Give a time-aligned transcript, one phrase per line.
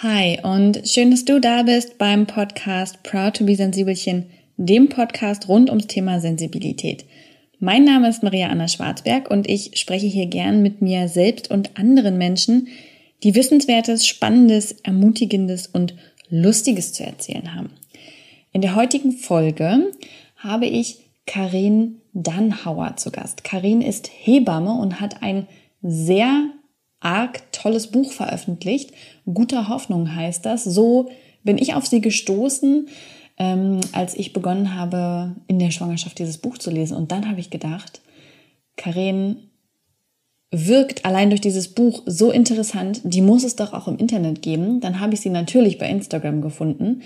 [0.00, 5.48] Hi und schön, dass du da bist beim Podcast Proud to be Sensibelchen, dem Podcast
[5.48, 7.04] rund ums Thema Sensibilität.
[7.58, 11.76] Mein Name ist Maria Anna Schwarzberg und ich spreche hier gern mit mir selbst und
[11.76, 12.68] anderen Menschen,
[13.24, 15.96] die Wissenswertes, Spannendes, Ermutigendes und
[16.30, 17.70] Lustiges zu erzählen haben.
[18.52, 19.90] In der heutigen Folge
[20.36, 23.42] habe ich Karin Dannhauer zu Gast.
[23.42, 25.48] Karin ist Hebamme und hat ein
[25.82, 26.52] sehr
[27.00, 28.92] arg tolles Buch veröffentlicht.
[29.32, 30.64] Guter Hoffnung heißt das.
[30.64, 31.10] So
[31.44, 32.88] bin ich auf sie gestoßen,
[33.38, 36.96] ähm, als ich begonnen habe, in der Schwangerschaft dieses Buch zu lesen.
[36.96, 38.00] Und dann habe ich gedacht,
[38.76, 39.48] Karen
[40.50, 44.80] wirkt allein durch dieses Buch so interessant, die muss es doch auch im Internet geben.
[44.80, 47.02] Dann habe ich sie natürlich bei Instagram gefunden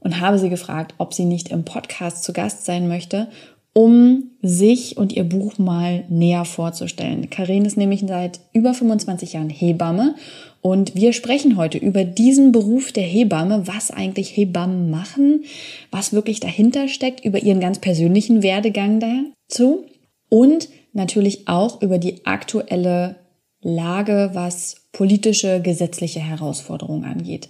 [0.00, 3.28] und habe sie gefragt, ob sie nicht im Podcast zu Gast sein möchte
[3.74, 7.30] um sich und ihr Buch mal näher vorzustellen.
[7.30, 10.14] Karin ist nämlich seit über 25 Jahren Hebamme
[10.60, 15.44] und wir sprechen heute über diesen Beruf der Hebamme, was eigentlich Hebammen machen,
[15.90, 19.84] was wirklich dahinter steckt, über ihren ganz persönlichen Werdegang dazu
[20.28, 23.16] und natürlich auch über die aktuelle
[23.62, 27.48] Lage, was politische, gesetzliche Herausforderungen angeht.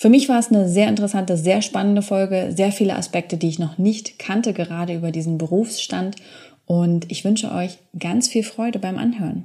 [0.00, 3.58] Für mich war es eine sehr interessante, sehr spannende Folge, sehr viele Aspekte, die ich
[3.58, 6.16] noch nicht kannte, gerade über diesen Berufsstand.
[6.64, 9.44] Und ich wünsche euch ganz viel Freude beim Anhören.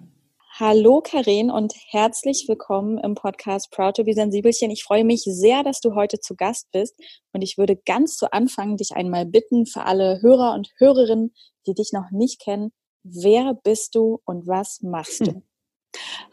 [0.57, 4.71] Hallo Karin und herzlich willkommen im Podcast Proud to be Sensibelchen.
[4.71, 6.95] Ich freue mich sehr, dass du heute zu Gast bist
[7.33, 11.33] und ich würde ganz zu Anfang dich einmal bitten für alle Hörer und Hörerinnen,
[11.67, 12.71] die dich noch nicht kennen,
[13.03, 15.31] wer bist du und was machst du?
[15.31, 15.43] Hm.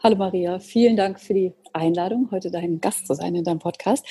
[0.01, 4.05] Hallo Maria, vielen Dank für die Einladung, heute dein Gast zu sein in deinem Podcast.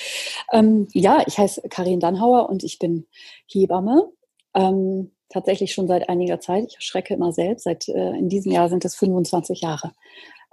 [0.51, 3.05] Ähm, ja, ich heiße Karin Dannhauer und ich bin
[3.47, 4.11] Hebamme.
[4.55, 6.75] Ähm, tatsächlich schon seit einiger Zeit.
[6.77, 7.63] Ich schrecke immer selbst.
[7.63, 9.93] Seit äh, in diesem Jahr sind es 25 Jahre.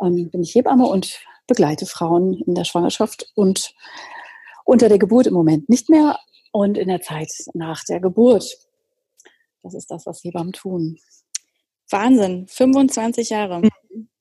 [0.01, 3.75] Ähm, bin ich Hebamme und begleite Frauen in der Schwangerschaft und
[4.65, 6.19] unter der Geburt im Moment nicht mehr
[6.53, 8.57] und in der Zeit nach der Geburt.
[9.63, 10.99] Das ist das, was Hebammen tun.
[11.91, 13.63] Wahnsinn, 25 Jahre.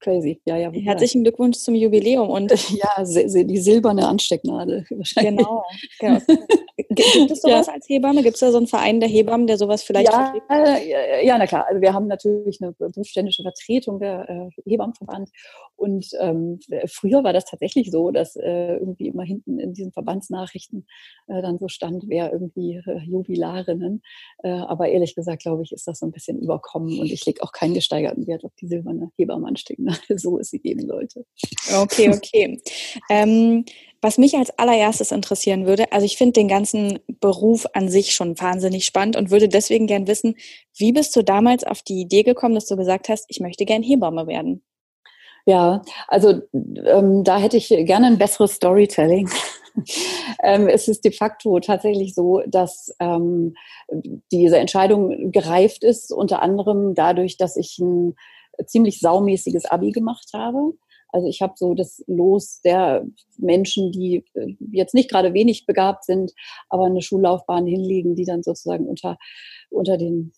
[0.00, 0.70] Crazy, ja, ja.
[0.70, 4.86] Herzlichen Glückwunsch zum Jubiläum und ja, die silberne Anstecknadel.
[5.20, 5.64] Genau.
[5.98, 6.20] genau.
[6.88, 7.74] Gibt es sowas ja.
[7.74, 8.22] als Hebamme?
[8.22, 11.46] Gibt es da so einen Verein der Hebammen, der sowas vielleicht ja, äh, ja, na
[11.46, 11.66] klar.
[11.68, 15.30] Also wir haben natürlich eine berufsständische Vertretung der äh, Hebammenverband
[15.76, 20.86] und ähm, früher war das tatsächlich so, dass äh, irgendwie immer hinten in diesen Verbandsnachrichten
[21.26, 24.02] äh, dann so stand, wer irgendwie äh, Jubilarinnen.
[24.42, 27.42] Äh, aber ehrlich gesagt, glaube ich, ist das so ein bisschen überkommen und ich lege
[27.42, 31.24] auch keinen gesteigerten Wert auf die silberne Hebammenanstecknadel, so ist sie geben sollte.
[31.74, 32.60] Okay, okay.
[33.08, 33.64] ähm,
[34.02, 38.38] was mich als allererstes interessieren würde, also ich finde den ganzen Beruf an sich schon
[38.40, 40.36] wahnsinnig spannend und würde deswegen gern wissen,
[40.76, 43.82] wie bist du damals auf die Idee gekommen, dass du gesagt hast, ich möchte gern
[43.82, 44.62] Hebamme werden?
[45.46, 49.28] Ja, also ähm, da hätte ich gerne ein besseres Storytelling.
[50.42, 53.54] ähm, es ist de facto tatsächlich so, dass ähm,
[54.32, 58.14] diese Entscheidung gereift ist, unter anderem dadurch, dass ich ein
[58.66, 60.72] ziemlich saumäßiges Abi gemacht habe.
[61.12, 63.04] Also ich habe so das Los der
[63.36, 66.32] Menschen, die äh, jetzt nicht gerade wenig begabt sind,
[66.68, 69.18] aber eine Schullaufbahn hinlegen, die dann sozusagen unter
[69.70, 70.32] unter den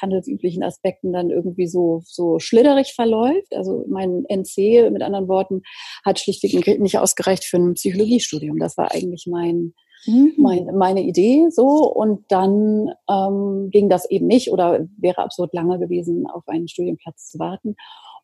[0.00, 3.54] handelsüblichen Aspekten dann irgendwie so, so schlitterig verläuft.
[3.54, 5.62] Also mein NC, mit anderen Worten,
[6.04, 8.58] hat schlichtweg nicht ausgereicht für ein Psychologiestudium.
[8.58, 9.74] Das war eigentlich mein,
[10.06, 10.34] mhm.
[10.36, 11.92] mein, meine Idee so.
[11.92, 17.30] Und dann ähm, ging das eben nicht oder wäre absurd lange gewesen, auf einen Studienplatz
[17.30, 17.76] zu warten.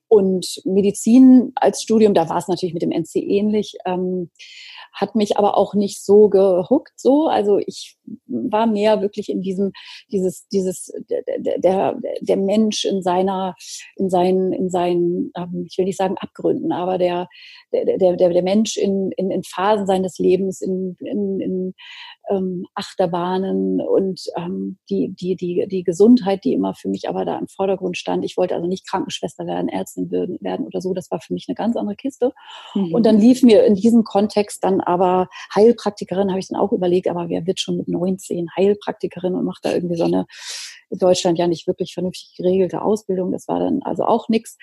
[0.08, 4.30] Und Medizin als Studium, da war es natürlich mit dem NC ähnlich, ähm,
[4.93, 7.28] hat mich aber auch nicht so gehuckt so.
[7.28, 9.72] Also ich war mehr wirklich in diesem,
[10.10, 13.54] dieses, dieses, der, der, der Mensch in seiner,
[13.97, 17.28] in seinen, in seinen, ähm, ich will nicht sagen Abgründen, aber der,
[17.72, 21.75] der, der, der Mensch in, in, in Phasen seines Lebens, in, in, in
[22.31, 27.38] ähm, Achterbahnen und ähm, die, die, die, die Gesundheit, die immer für mich aber da
[27.38, 28.25] im Vordergrund stand.
[28.25, 30.94] Ich wollte also nicht Krankenschwester werden, Ärztin werden oder so.
[30.94, 32.32] Das war für mich eine ganz andere Kiste.
[32.75, 32.94] Mhm.
[32.94, 37.08] Und dann lief mir in diesem Kontext dann aber Heilpraktikerin, habe ich dann auch überlegt,
[37.08, 40.26] aber wer wird schon mit 19 Heilpraktikerin und macht da irgendwie so eine
[40.90, 43.32] in Deutschland ja nicht wirklich vernünftig geregelte Ausbildung.
[43.32, 44.56] Das war dann also auch nichts.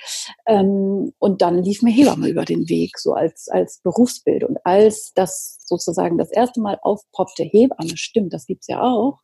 [0.48, 4.44] Ähm, und dann lief mir Hebamme über den Weg, so als, als Berufsbild.
[4.44, 9.20] Und als das sozusagen das erste Mal aufpoppte, Hebamme, stimmt, das gibt's ja auch,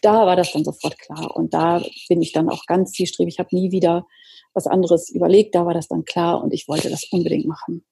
[0.00, 1.36] da war das dann sofort klar.
[1.36, 3.34] Und da bin ich dann auch ganz zielstrebig.
[3.34, 4.06] Ich habe nie wieder
[4.54, 5.54] was anderes überlegt.
[5.54, 7.84] Da war das dann klar und ich wollte das unbedingt machen.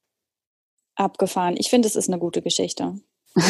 [1.00, 1.56] Abgefahren.
[1.58, 2.94] Ich finde, es ist eine gute Geschichte.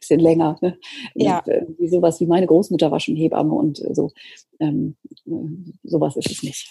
[0.00, 0.56] bisschen länger.
[0.60, 0.78] Ne?
[1.14, 1.42] Ja.
[1.78, 4.10] Wie sowas wie meine Großmutter war schon Hebamme und so.
[4.60, 4.96] Ähm,
[5.82, 6.68] sowas ist es nicht.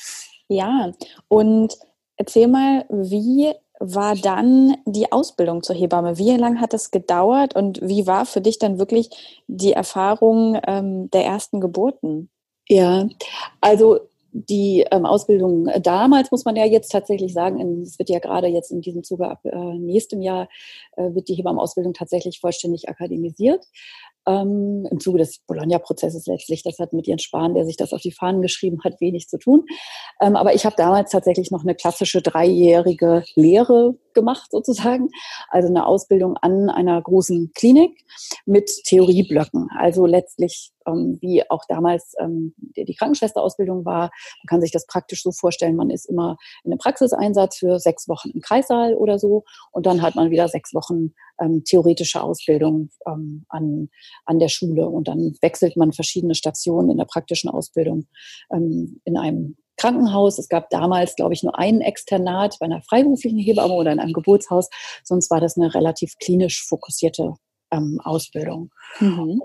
[0.48, 0.92] Ja,
[1.27, 1.77] und
[2.18, 6.18] erzähl mal, wie war dann die Ausbildung zur Hebamme?
[6.18, 9.10] Wie lange hat das gedauert und wie war für dich dann wirklich
[9.48, 12.30] die Erfahrung ähm, der ersten Geburten?
[12.69, 13.07] Ja,
[13.60, 14.00] also
[14.34, 18.72] die ähm, Ausbildung damals, muss man ja jetzt tatsächlich sagen, es wird ja gerade jetzt
[18.72, 20.50] in diesem Zuge ab äh, nächstem Jahr,
[20.98, 23.66] äh, wird die Hebammenausbildung tatsächlich vollständig akademisiert
[24.26, 26.64] ähm, im Zuge des Bologna-Prozesses letztlich.
[26.64, 29.38] Das hat mit Jens Spahn, der sich das auf die Fahnen geschrieben hat, wenig zu
[29.38, 29.66] tun.
[30.22, 35.10] Ähm, aber ich habe damals tatsächlich noch eine klassische dreijährige Lehre gemacht sozusagen,
[35.50, 38.06] also eine Ausbildung an einer großen Klinik
[38.46, 39.70] mit Theorieblöcken.
[39.78, 44.12] Also letztlich ähm, wie auch damals ähm, die, die Krankenschwesterausbildung war.
[44.44, 48.08] Man kann sich das praktisch so vorstellen, man ist immer in einem Praxiseinsatz für sechs
[48.08, 52.90] Wochen im Kreissaal oder so und dann hat man wieder sechs Wochen ähm, theoretische Ausbildung
[53.08, 53.90] ähm, an,
[54.26, 58.08] an der Schule und dann wechselt man verschiedene Stationen in der praktischen Ausbildung
[58.52, 60.38] ähm, in einem Krankenhaus.
[60.38, 64.14] Es gab damals, glaube ich, nur einen Externat bei einer freiberuflichen Hebamme oder in einem
[64.14, 64.70] Geburtshaus.
[65.04, 67.34] Sonst war das eine relativ klinisch fokussierte
[67.72, 68.72] ähm, Ausbildung.
[69.00, 69.42] Mhm.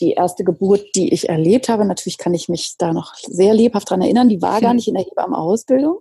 [0.00, 3.90] Die erste Geburt, die ich erlebt habe, natürlich kann ich mich da noch sehr lebhaft
[3.90, 6.00] dran erinnern, die war gar nicht in der Hebammenausbildung.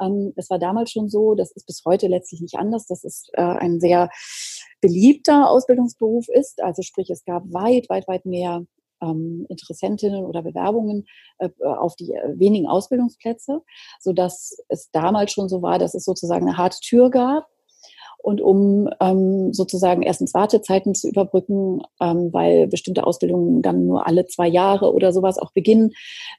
[0.00, 3.28] Ähm, es war damals schon so, das ist bis heute letztlich nicht anders, dass es
[3.32, 4.10] äh, ein sehr
[4.80, 6.62] beliebter Ausbildungsberuf ist.
[6.62, 8.64] Also sprich, es gab weit, weit, weit mehr
[9.02, 11.06] ähm, Interessentinnen oder Bewerbungen
[11.38, 13.62] äh, auf die äh, wenigen Ausbildungsplätze,
[14.00, 17.46] so dass es damals schon so war, dass es sozusagen eine harte Tür gab.
[18.26, 24.26] Und um ähm, sozusagen erstens Wartezeiten zu überbrücken, ähm, weil bestimmte Ausbildungen dann nur alle
[24.26, 25.92] zwei Jahre oder sowas auch beginnen,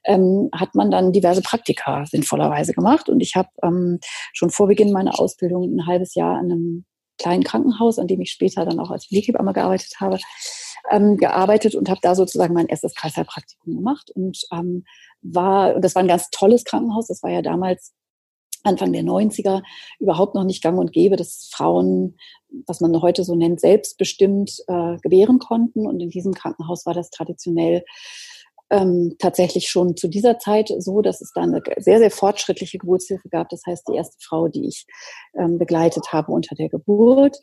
[0.03, 3.07] ähm, hat man dann diverse Praktika sinnvollerweise gemacht.
[3.07, 3.99] Und ich habe ähm,
[4.33, 6.85] schon vor Beginn meiner Ausbildung ein halbes Jahr an einem
[7.17, 10.17] kleinen Krankenhaus, an dem ich später dann auch als Pflegehebamme gearbeitet habe,
[10.91, 14.83] ähm, gearbeitet und habe da sozusagen mein erstes Kreißsaalpraktikum gemacht und ähm,
[15.21, 17.93] war, und das war ein ganz tolles Krankenhaus, das war ja damals
[18.67, 19.63] Anfang der 90er
[19.99, 22.17] überhaupt noch nicht gang und gäbe, dass Frauen,
[22.65, 25.87] was man heute so nennt, selbstbestimmt äh, gebären konnten.
[25.87, 27.83] Und in diesem Krankenhaus war das traditionell
[28.69, 33.29] ähm, tatsächlich schon zu dieser Zeit so, dass es da eine sehr, sehr fortschrittliche Geburtshilfe
[33.29, 33.49] gab.
[33.49, 34.85] Das heißt, die erste Frau, die ich
[35.37, 37.37] ähm, begleitet habe unter der Geburt,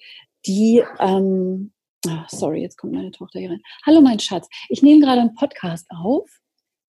[0.47, 1.73] die ähm,
[2.07, 3.63] Oh, sorry, jetzt kommt meine Tochter hier rein.
[3.87, 4.47] Hallo, mein Schatz.
[4.69, 6.29] Ich nehme gerade einen Podcast auf.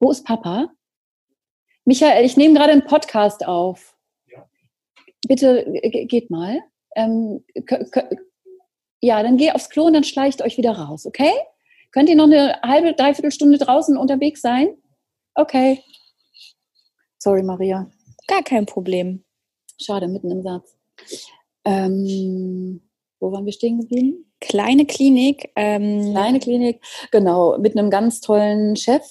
[0.02, 0.68] Wo ist Papa?
[1.86, 3.95] Michael, ich nehme gerade einen Podcast auf.
[5.28, 5.66] Bitte
[6.08, 6.62] geht mal.
[6.96, 7.44] Ähm,
[9.02, 11.32] ja, dann geh aufs Klo und dann schleicht euch wieder raus, okay?
[11.92, 14.76] Könnt ihr noch eine halbe, dreiviertel Stunde draußen unterwegs sein?
[15.34, 15.82] Okay.
[17.20, 17.90] Sorry, Maria.
[18.28, 19.24] Gar kein Problem.
[19.82, 20.78] Schade, mitten im Satz.
[21.66, 22.82] Ähm,
[23.20, 24.32] wo waren wir stehen geblieben?
[24.40, 25.52] Kleine Klinik.
[25.56, 26.82] Ähm Kleine Klinik,
[27.12, 29.04] genau, mit einem ganz tollen Chef.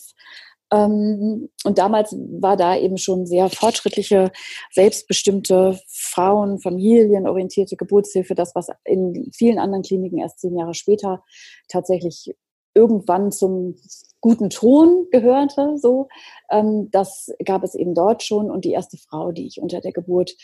[0.74, 4.32] Ähm, und damals war da eben schon sehr fortschrittliche,
[4.72, 11.22] selbstbestimmte Frauen, familienorientierte Geburtshilfe, das, was in vielen anderen Kliniken erst zehn Jahre später
[11.68, 12.34] tatsächlich
[12.74, 13.76] irgendwann zum
[14.20, 15.76] guten Ton gehörte.
[15.78, 16.08] So,
[16.50, 18.50] ähm, das gab es eben dort schon.
[18.50, 20.34] Und die erste Frau, die ich unter der Geburt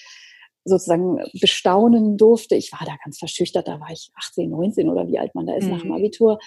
[0.65, 2.55] sozusagen bestaunen durfte.
[2.55, 5.55] Ich war da ganz verschüchtert, da war ich 18, 19 oder wie alt man da
[5.55, 5.71] ist mhm.
[5.71, 5.97] nach dem mhm.
[5.97, 6.39] Abitur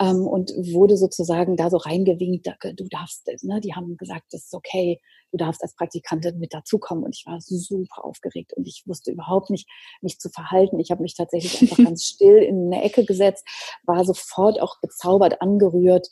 [0.00, 4.54] ähm, und wurde sozusagen da so reingewinkt, du darfst, ne, die haben gesagt, das ist
[4.54, 5.00] okay,
[5.30, 9.50] du darfst als Praktikantin mit dazukommen und ich war super aufgeregt und ich wusste überhaupt
[9.50, 9.68] nicht,
[10.00, 10.78] mich zu verhalten.
[10.78, 13.46] Ich habe mich tatsächlich einfach ganz still in eine Ecke gesetzt,
[13.84, 16.08] war sofort auch bezaubert, angerührt,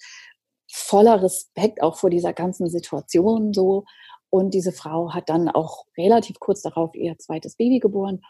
[0.72, 3.84] voller Respekt auch vor dieser ganzen Situation so
[4.30, 8.22] und diese Frau hat dann auch relativ kurz darauf ihr zweites Baby geboren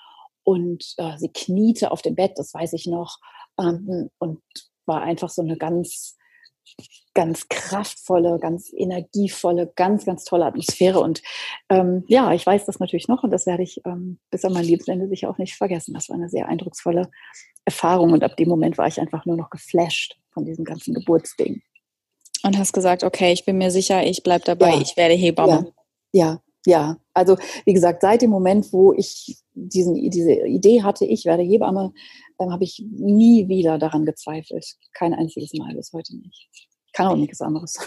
[0.43, 3.19] und äh, sie kniete auf dem Bett, das weiß ich noch,
[3.59, 4.41] ähm, und
[4.87, 6.17] war einfach so eine ganz,
[7.15, 11.01] ganz kraftvolle, ganz energievolle, ganz, ganz tolle Atmosphäre.
[11.01, 11.23] Und
[11.69, 14.65] ähm, ja, ich weiß das natürlich noch und das werde ich ähm, bis an mein
[14.65, 15.95] Lebensende sicher auch nicht vergessen.
[15.95, 17.11] Das war eine sehr eindrucksvolle
[17.65, 21.63] Erfahrung und ab dem Moment war ich einfach nur noch geflasht von diesem ganzen Geburtsding.
[22.43, 24.81] Und hast gesagt, okay, ich bin mir sicher, ich bleibe dabei, ja.
[24.81, 25.67] ich werde Hebamme.
[25.67, 25.80] Ja.
[26.13, 26.97] Ja, ja.
[27.15, 31.93] Also wie gesagt, seit dem Moment, wo ich diesen, diese Idee hatte, ich werde Hebamme,
[32.39, 34.77] ähm, habe ich nie wieder daran gezweifelt.
[34.93, 36.49] Kein einziges Mal bis heute nicht.
[36.93, 37.79] Kann auch nichts anderes.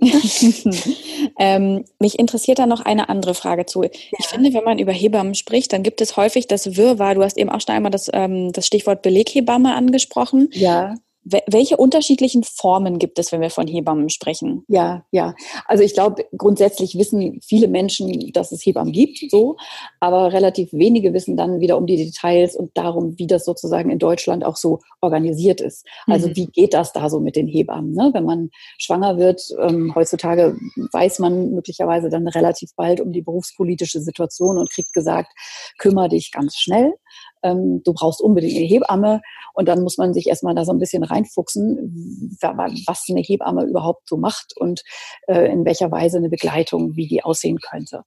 [1.38, 3.82] ähm, mich interessiert da noch eine andere Frage zu.
[3.82, 3.90] Ja.
[4.18, 7.16] Ich finde, wenn man über Hebammen spricht, dann gibt es häufig das Wirrwarr.
[7.16, 10.50] Du hast eben auch schon einmal das, ähm, das Stichwort Beleghebamme angesprochen.
[10.52, 10.94] Ja.
[11.24, 14.64] Welche unterschiedlichen Formen gibt es, wenn wir von Hebammen sprechen?
[14.68, 15.34] Ja, ja.
[15.66, 19.56] Also ich glaube, grundsätzlich wissen viele Menschen, dass es Hebammen gibt, so,
[20.00, 23.98] aber relativ wenige wissen dann wieder um die Details und darum, wie das sozusagen in
[23.98, 25.86] Deutschland auch so organisiert ist.
[26.06, 26.36] Also mhm.
[26.36, 27.92] wie geht das da so mit den Hebammen?
[27.94, 28.10] Ne?
[28.12, 30.56] Wenn man schwanger wird, ähm, heutzutage
[30.92, 35.32] weiß man möglicherweise dann relativ bald um die berufspolitische Situation und kriegt gesagt,
[35.78, 36.94] kümmere dich ganz schnell.
[37.44, 39.20] Ähm, du brauchst unbedingt eine Hebamme.
[39.52, 44.08] Und dann muss man sich erstmal da so ein bisschen reinfuchsen, was eine Hebamme überhaupt
[44.08, 44.82] so macht und
[45.28, 48.02] äh, in welcher Weise eine Begleitung, wie die aussehen könnte.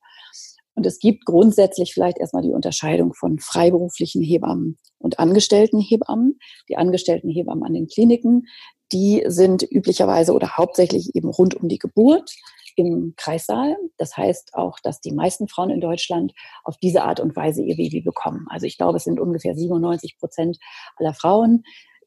[0.75, 6.37] Und es gibt grundsätzlich vielleicht erstmal die Unterscheidung von freiberuflichen Hebammen und angestellten Hebammen.
[6.69, 8.43] Die angestellten Hebammen an den Kliniken,
[8.91, 12.31] die sind üblicherweise oder hauptsächlich eben rund um die Geburt
[12.77, 13.75] im Kreissaal.
[13.97, 17.75] Das heißt auch, dass die meisten Frauen in Deutschland auf diese Art und Weise ihr
[17.75, 18.45] Baby bekommen.
[18.49, 20.57] Also ich glaube, es sind ungefähr 97 Prozent
[20.95, 21.63] aller Frauen,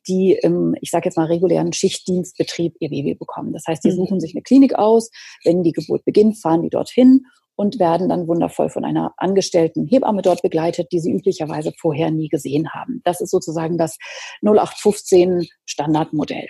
[0.08, 3.52] die im, ich sage jetzt mal, regulären Schichtdienstbetrieb ihr Baby bekommen.
[3.52, 3.96] Das heißt, die mhm.
[3.96, 5.10] suchen sich eine Klinik aus.
[5.44, 10.22] Wenn die Geburt beginnt, fahren die dorthin und werden dann wundervoll von einer angestellten Hebamme
[10.22, 13.02] dort begleitet, die sie üblicherweise vorher nie gesehen haben.
[13.04, 13.98] Das ist sozusagen das
[14.42, 16.48] 0815 Standardmodell.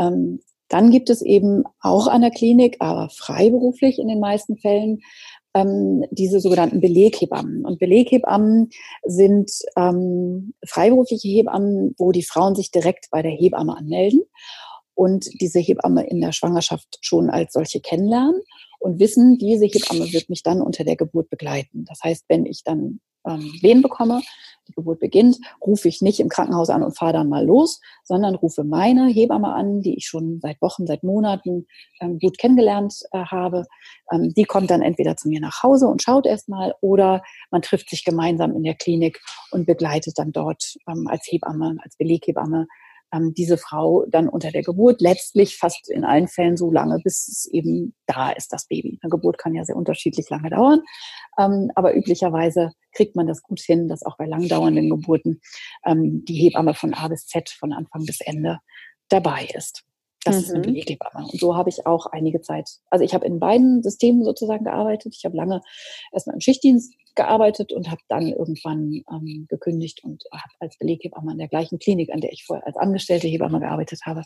[0.00, 0.40] Ähm,
[0.74, 5.02] dann gibt es eben auch an der Klinik, aber freiberuflich in den meisten Fällen,
[5.54, 7.64] ähm, diese sogenannten Beleghebammen.
[7.64, 8.70] Und Beleghebammen
[9.04, 14.22] sind ähm, freiberufliche Hebammen, wo die Frauen sich direkt bei der Hebamme anmelden
[14.94, 18.42] und diese Hebamme in der Schwangerschaft schon als solche kennenlernen
[18.80, 21.84] und wissen, diese Hebamme wird mich dann unter der Geburt begleiten.
[21.84, 24.22] Das heißt, wenn ich dann ähm, Wehen bekomme,
[24.68, 28.34] die Geburt beginnt, rufe ich nicht im Krankenhaus an und fahre dann mal los, sondern
[28.34, 31.66] rufe meine Hebamme an, die ich schon seit Wochen, seit Monaten
[32.00, 33.66] ähm, gut kennengelernt äh, habe.
[34.10, 37.90] Ähm, die kommt dann entweder zu mir nach Hause und schaut erstmal oder man trifft
[37.90, 42.66] sich gemeinsam in der Klinik und begleitet dann dort ähm, als Hebamme, als Beleghebamme
[43.14, 47.28] ähm, diese Frau dann unter der Geburt, letztlich fast in allen Fällen so lange, bis
[47.28, 48.98] es eben da ist, das Baby.
[49.02, 50.82] Eine Geburt kann ja sehr unterschiedlich lange dauern,
[51.38, 55.40] ähm, aber üblicherweise kriegt man das gut hin, dass auch bei langdauernden Geburten
[55.84, 58.58] ähm, die Hebamme von A bis Z, von Anfang bis Ende
[59.08, 59.84] dabei ist.
[60.24, 60.42] Das mhm.
[60.42, 60.60] ist eine.
[60.62, 61.26] Beleghebamme.
[61.26, 65.14] Und so habe ich auch einige Zeit, also ich habe in beiden Systemen sozusagen gearbeitet.
[65.16, 65.60] Ich habe lange
[66.12, 71.38] erstmal im Schichtdienst gearbeitet und habe dann irgendwann ähm, gekündigt und habe als Beleghebamme an
[71.38, 74.22] der gleichen Klinik, an der ich vorher als angestellte Hebamme gearbeitet habe,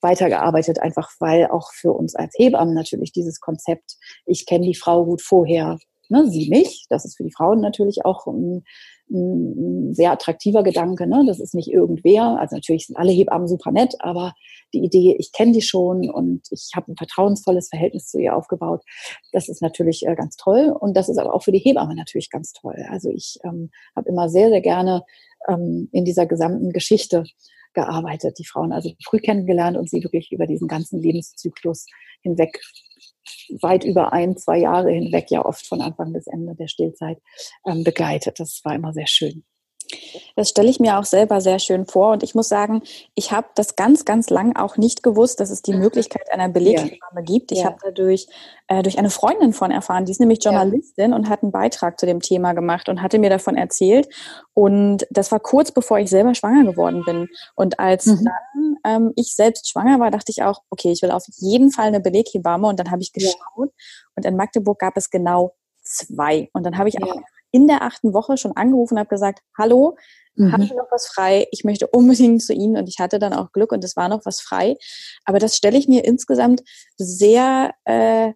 [0.00, 3.96] weitergearbeitet, einfach weil auch für uns als Hebammen natürlich dieses Konzept,
[4.26, 8.04] ich kenne die Frau gut vorher, ne, sie mich, das ist für die Frauen natürlich
[8.04, 8.64] auch ein,
[9.10, 11.06] ein sehr attraktiver Gedanke.
[11.06, 11.24] Ne?
[11.26, 12.38] Das ist nicht irgendwer.
[12.38, 14.32] Also natürlich sind alle Hebammen super nett, aber
[14.72, 18.82] die Idee, ich kenne die schon und ich habe ein vertrauensvolles Verhältnis zu ihr aufgebaut,
[19.32, 20.74] das ist natürlich äh, ganz toll.
[20.78, 22.76] Und das ist aber auch für die Hebamme natürlich ganz toll.
[22.88, 25.04] Also ich ähm, habe immer sehr, sehr gerne
[25.48, 27.24] ähm, in dieser gesamten Geschichte
[27.74, 31.86] gearbeitet, die Frauen also früh kennengelernt und sie wirklich über diesen ganzen Lebenszyklus
[32.20, 32.60] hinweg
[33.60, 37.18] weit über ein, zwei Jahre hinweg, ja oft von Anfang bis Ende der Stillzeit
[37.66, 38.40] ähm, begleitet.
[38.40, 39.44] Das war immer sehr schön.
[40.36, 42.12] Das stelle ich mir auch selber sehr schön vor.
[42.12, 42.82] Und ich muss sagen,
[43.14, 45.80] ich habe das ganz, ganz lang auch nicht gewusst, dass es die mhm.
[45.80, 47.20] Möglichkeit einer Beleghebamme ja.
[47.22, 47.52] gibt.
[47.52, 47.64] Ich ja.
[47.66, 48.26] habe dadurch
[48.68, 51.16] äh, durch eine Freundin von erfahren, die ist nämlich Journalistin ja.
[51.16, 54.08] und hat einen Beitrag zu dem Thema gemacht und hatte mir davon erzählt.
[54.54, 57.28] Und das war kurz bevor ich selber schwanger geworden bin.
[57.54, 58.24] Und als mhm.
[58.24, 61.86] dann ähm, ich selbst schwanger war, dachte ich auch, okay, ich will auf jeden Fall
[61.86, 62.68] eine Beleghebamme.
[62.68, 63.70] Und dann habe ich geschaut
[64.16, 66.48] und in Magdeburg gab es genau zwei.
[66.52, 67.16] Und dann habe ich auch
[67.52, 69.96] in der achten Woche schon angerufen und habe gesagt, hallo,
[70.34, 70.52] mhm.
[70.52, 71.46] habe ich noch was frei?
[71.52, 74.24] Ich möchte unbedingt zu Ihnen und ich hatte dann auch Glück und es war noch
[74.24, 74.76] was frei.
[75.24, 76.62] Aber das stelle ich mir insgesamt
[76.96, 78.32] sehr, äh,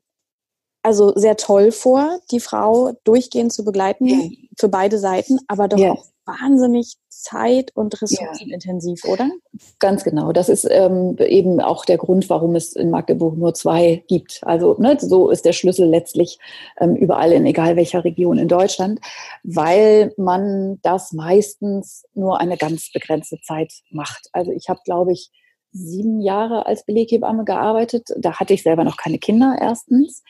[0.83, 4.29] also sehr toll vor, die Frau durchgehend zu begleiten ja.
[4.59, 5.93] für beide Seiten, aber doch ja.
[5.93, 9.12] auch wahnsinnig zeit- und ressourcenintensiv, ja.
[9.12, 9.30] oder?
[9.78, 10.33] Ganz genau.
[10.33, 14.40] Das ist ähm, eben auch der Grund, warum es in Magdeburg nur zwei gibt.
[14.42, 16.38] Also ne, so ist der Schlüssel letztlich
[16.78, 19.00] ähm, überall in egal welcher Region in Deutschland,
[19.45, 24.28] weil man das meistens nur eine ganz begrenzte Zeit macht.
[24.33, 25.30] Also ich habe, glaube ich,
[25.73, 28.09] sieben Jahre als Beleghebamme gearbeitet.
[28.18, 30.23] Da hatte ich selber noch keine Kinder erstens,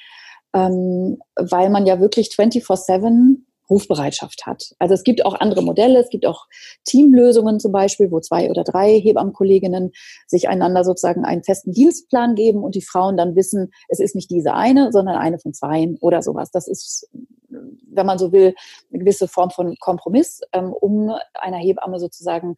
[0.53, 4.75] ähm, weil man ja wirklich 24-7 Rufbereitschaft hat.
[4.79, 6.47] Also es gibt auch andere Modelle, es gibt auch
[6.85, 9.93] Teamlösungen zum Beispiel, wo zwei oder drei Hebammenkolleginnen
[10.27, 14.31] sich einander sozusagen einen festen Dienstplan geben und die Frauen dann wissen, es ist nicht
[14.31, 16.51] diese eine, sondern eine von zweien oder sowas.
[16.51, 17.09] Das ist,
[17.49, 18.55] wenn man so will,
[18.91, 22.57] eine gewisse Form von Kompromiss, ähm, um einer Hebamme sozusagen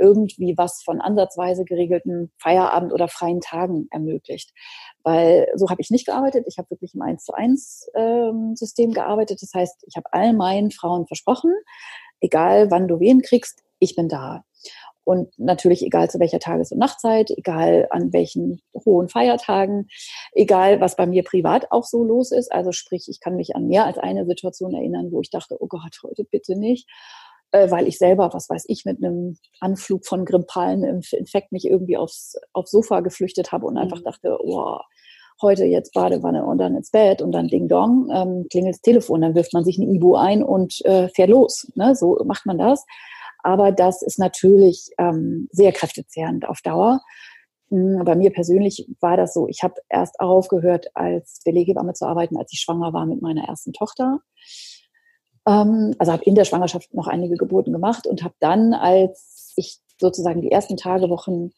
[0.00, 4.52] irgendwie was von ansatzweise geregelten Feierabend oder freien Tagen ermöglicht.
[5.02, 6.46] Weil so habe ich nicht gearbeitet.
[6.48, 9.42] Ich habe wirklich im 1 zu 1 ähm, System gearbeitet.
[9.42, 11.52] Das heißt, ich habe all meinen Frauen versprochen,
[12.20, 14.44] egal wann du wen kriegst, ich bin da.
[15.04, 19.88] Und natürlich egal zu welcher Tages- und Nachtzeit, egal an welchen hohen Feiertagen,
[20.34, 22.52] egal was bei mir privat auch so los ist.
[22.52, 25.66] Also sprich, ich kann mich an mehr als eine Situation erinnern, wo ich dachte, oh
[25.66, 26.88] Gott, heute bitte nicht
[27.52, 32.36] weil ich selber, was weiß ich, mit einem Anflug von grippalen Infekt mich irgendwie aufs,
[32.52, 34.04] aufs Sofa geflüchtet habe und einfach mhm.
[34.04, 34.78] dachte, oh,
[35.42, 39.22] heute jetzt Badewanne und dann ins Bett und dann Ding Dong, ähm, klingelt das Telefon,
[39.22, 41.70] dann wirft man sich ein Ibu ein und äh, fährt los.
[41.74, 41.94] Ne?
[41.94, 42.84] So macht man das.
[43.42, 47.00] Aber das ist natürlich ähm, sehr kräftezehrend auf Dauer.
[47.70, 52.36] Hm, bei mir persönlich war das so, ich habe erst aufgehört, als Beleghebamme zu arbeiten,
[52.36, 54.20] als ich schwanger war mit meiner ersten Tochter.
[55.46, 59.78] Ähm, also habe in der Schwangerschaft noch einige Geburten gemacht und habe dann, als ich
[59.98, 61.50] sozusagen die ersten Tage, Wochen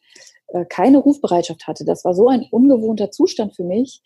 [0.47, 4.01] äh, keine Rufbereitschaft hatte, das war so ein ungewohnter Zustand für mich.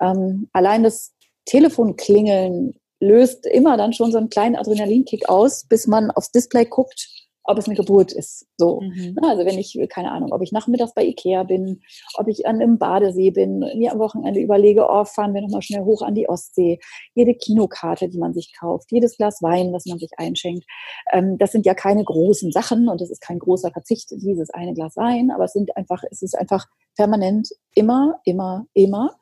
[0.00, 6.10] Ähm, allein das Telefonklingeln löst immer dann schon so einen kleinen Adrenalinkick aus, bis man
[6.10, 7.08] aufs Display guckt
[7.48, 8.46] ob es eine Geburt ist.
[8.58, 8.82] So.
[8.82, 9.16] Mhm.
[9.22, 11.80] Also wenn ich, keine Ahnung, ob ich nachmittags bei Ikea bin,
[12.14, 15.82] ob ich an einem Badesee bin, mir am Wochenende überlege, oh, fahren wir nochmal schnell
[15.82, 16.78] hoch an die Ostsee.
[17.14, 20.66] Jede Kinokarte, die man sich kauft, jedes Glas Wein, was man sich einschenkt.
[21.10, 24.74] Ähm, das sind ja keine großen Sachen und es ist kein großer Verzicht, dieses eine
[24.74, 29.16] Glas Wein, aber es sind einfach, es ist einfach permanent immer, immer, immer.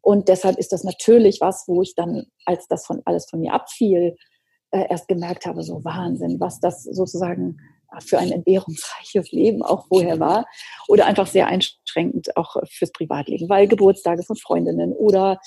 [0.00, 3.52] Und deshalb ist das natürlich was, wo ich dann, als das von alles von mir
[3.52, 4.16] abfiel,
[4.70, 7.58] äh, erst gemerkt habe, so Wahnsinn, was das sozusagen
[8.04, 10.46] für ein entbehrungsreiches Leben auch vorher war
[10.88, 15.40] oder einfach sehr einschränkend auch fürs Privatleben, weil Geburtstage von Freundinnen oder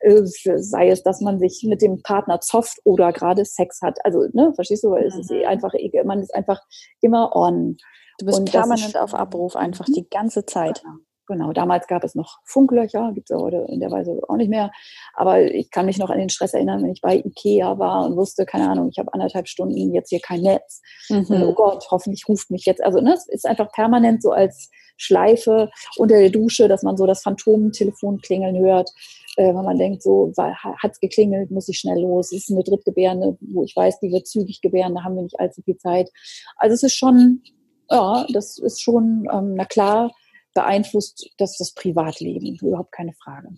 [0.00, 3.98] äh, sei es, dass man sich mit dem Partner zofft oder gerade Sex hat.
[4.04, 5.48] Also, ne, verstehst du, weil es ist eh mhm.
[5.48, 5.72] einfach,
[6.04, 6.60] man ist einfach
[7.00, 7.78] immer on.
[8.18, 10.82] Du bist Und permanent auf Abruf einfach die ganze Zeit.
[10.82, 10.96] Genau.
[11.26, 14.70] Genau, damals gab es noch Funklöcher, gibt es heute in der Weise auch nicht mehr.
[15.14, 18.16] Aber ich kann mich noch an den Stress erinnern, wenn ich bei Ikea war und
[18.16, 20.80] wusste, keine Ahnung, ich habe anderthalb Stunden jetzt hier kein Netz.
[21.08, 21.42] Mhm.
[21.42, 22.82] oh Gott, hoffentlich ruft mich jetzt.
[22.82, 27.06] Also ne, es ist einfach permanent so als Schleife unter der Dusche, dass man so
[27.06, 28.90] das Phantomtelefon klingeln hört,
[29.36, 32.32] äh, wenn man denkt, so hat es geklingelt, muss ich schnell los.
[32.32, 35.38] Es ist eine Drittgebärende, wo ich weiß, die wird zügig gebären, da haben wir nicht
[35.38, 36.10] allzu viel Zeit.
[36.56, 37.42] Also es ist schon,
[37.90, 40.12] ja, das ist schon, ähm, na klar,
[40.56, 43.50] beeinflusst das das Privatleben, überhaupt keine Frage.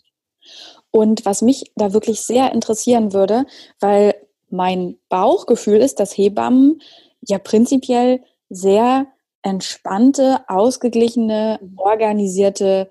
[0.90, 3.47] Und was mich da wirklich sehr interessieren würde,
[3.81, 4.14] weil
[4.50, 6.83] mein Bauchgefühl ist, dass Hebammen
[7.21, 9.07] ja prinzipiell sehr
[9.43, 12.90] entspannte, ausgeglichene, organisierte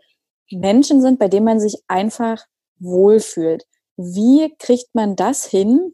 [0.50, 2.46] Menschen sind, bei denen man sich einfach
[2.80, 3.66] wohlfühlt.
[3.98, 5.94] Wie kriegt man das hin,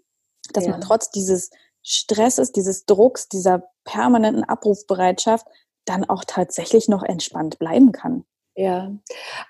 [0.54, 0.72] dass ja.
[0.72, 1.50] man trotz dieses
[1.82, 5.48] Stresses, dieses Drucks, dieser permanenten Abrufbereitschaft
[5.86, 8.26] dann auch tatsächlich noch entspannt bleiben kann.
[8.56, 8.92] Ja,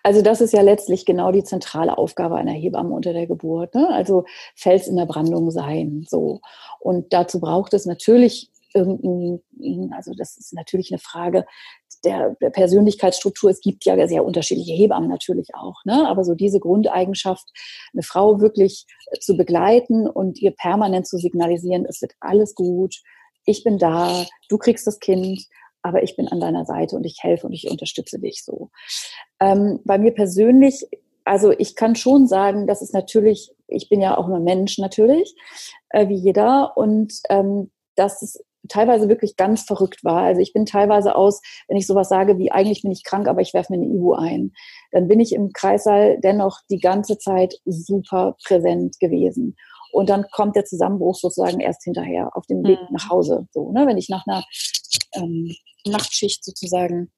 [0.01, 3.75] also das ist ja letztlich genau die zentrale Aufgabe einer Hebamme unter der Geburt.
[3.75, 3.89] Ne?
[3.89, 4.23] Also
[4.55, 6.39] Fels in der Brandung sein, so.
[6.79, 9.41] Und dazu braucht es natürlich irgendein,
[9.93, 11.45] also das ist natürlich eine Frage
[12.05, 13.49] der, der Persönlichkeitsstruktur.
[13.49, 16.07] Es gibt ja sehr unterschiedliche Hebammen natürlich auch, ne?
[16.07, 17.45] aber so diese Grundeigenschaft,
[17.93, 18.85] eine Frau wirklich
[19.19, 22.95] zu begleiten und ihr permanent zu signalisieren, es wird alles gut,
[23.45, 25.45] ich bin da, du kriegst das Kind
[25.83, 28.71] aber ich bin an deiner Seite und ich helfe und ich unterstütze dich so.
[29.39, 30.87] Ähm, bei mir persönlich,
[31.25, 35.35] also ich kann schon sagen, das ist natürlich, ich bin ja auch nur Mensch natürlich,
[35.89, 40.21] äh, wie jeder, und ähm, dass es teilweise wirklich ganz verrückt war.
[40.21, 43.41] Also ich bin teilweise aus, wenn ich sowas sage wie eigentlich bin ich krank, aber
[43.41, 44.53] ich werfe mir eine Ibu ein,
[44.91, 49.55] dann bin ich im Kreissaal dennoch die ganze Zeit super präsent gewesen.
[49.93, 52.95] Und dann kommt der Zusammenbruch sozusagen erst hinterher auf dem Weg mhm.
[52.95, 53.47] nach Hause.
[53.51, 53.85] So, ne?
[53.85, 54.43] Wenn ich nach einer
[55.13, 57.11] ähm, Nachtschicht sozusagen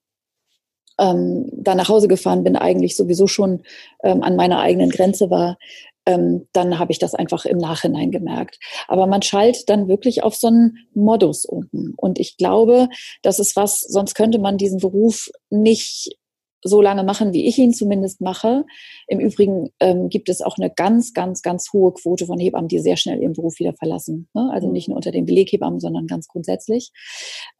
[0.99, 3.63] ähm, da nach Hause gefahren bin, eigentlich sowieso schon
[4.03, 5.57] ähm, an meiner eigenen Grenze war,
[6.05, 8.59] ähm, dann habe ich das einfach im Nachhinein gemerkt.
[8.87, 11.69] Aber man schaltet dann wirklich auf so einen Modus um.
[11.97, 12.89] Und ich glaube,
[13.23, 16.15] das ist was, sonst könnte man diesen Beruf nicht
[16.67, 18.65] so lange machen, wie ich ihn zumindest mache.
[19.07, 22.79] Im Übrigen ähm, gibt es auch eine ganz, ganz, ganz hohe Quote von Hebammen, die
[22.79, 24.27] sehr schnell ihren Beruf wieder verlassen.
[24.33, 24.49] Ne?
[24.51, 24.73] Also mhm.
[24.73, 26.91] nicht nur unter den Beleghebammen, sondern ganz grundsätzlich.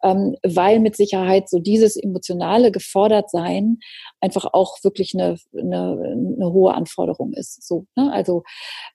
[0.04, 3.78] Ähm, weil mit Sicherheit so dieses emotionale gefordert sein
[4.22, 6.00] einfach auch wirklich eine, eine,
[6.38, 7.66] eine hohe Anforderung ist.
[7.66, 8.12] So, ne?
[8.12, 8.44] Also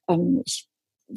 [0.09, 0.69] ähm, ich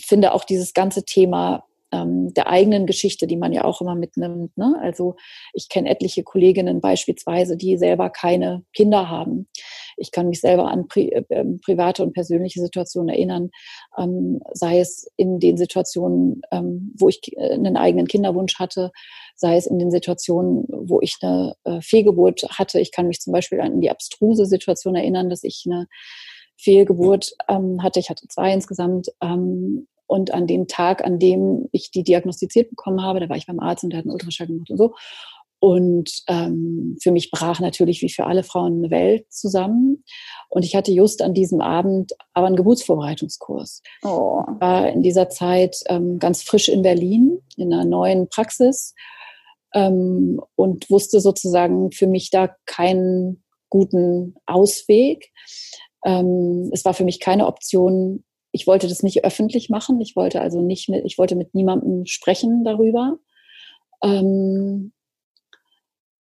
[0.02, 4.58] finde auch dieses ganze Thema ähm, der eigenen Geschichte, die man ja auch immer mitnimmt.
[4.58, 4.76] Ne?
[4.82, 5.16] Also
[5.54, 9.48] ich kenne etliche Kolleginnen beispielsweise, die selber keine Kinder haben.
[9.96, 13.52] Ich kann mich selber an pri äh, ähm, private und persönliche Situationen erinnern,
[13.98, 18.92] ähm, sei es in den Situationen, ähm, wo ich äh, einen eigenen Kinderwunsch hatte,
[19.36, 22.80] sei es in den Situationen, wo ich eine äh, Fehlgeburt hatte.
[22.80, 25.88] Ich kann mich zum Beispiel an die abstruse Situation erinnern, dass ich eine
[26.58, 28.00] Fehlgeburt ähm, hatte.
[28.00, 29.10] Ich hatte zwei insgesamt.
[29.22, 33.48] Ähm, und an dem Tag, an dem ich die diagnostiziert bekommen habe, da war ich
[33.48, 34.94] beim Arzt und der hat einen Ultraschall gemacht und so.
[35.60, 40.04] Und ähm, für mich brach natürlich wie für alle Frauen eine Welt zusammen.
[40.50, 43.82] Und ich hatte just an diesem Abend aber einen Geburtsvorbereitungskurs.
[44.04, 44.44] Oh.
[44.60, 48.94] War in dieser Zeit ähm, ganz frisch in Berlin, in einer neuen Praxis
[49.74, 55.32] ähm, und wusste sozusagen für mich da keinen guten Ausweg.
[56.04, 58.26] Ähm, es war für mich keine Option.
[58.54, 60.00] Ich wollte das nicht öffentlich machen.
[60.00, 63.18] Ich wollte also nicht mit, ich wollte mit niemandem sprechen darüber.
[64.02, 64.94] Ähm,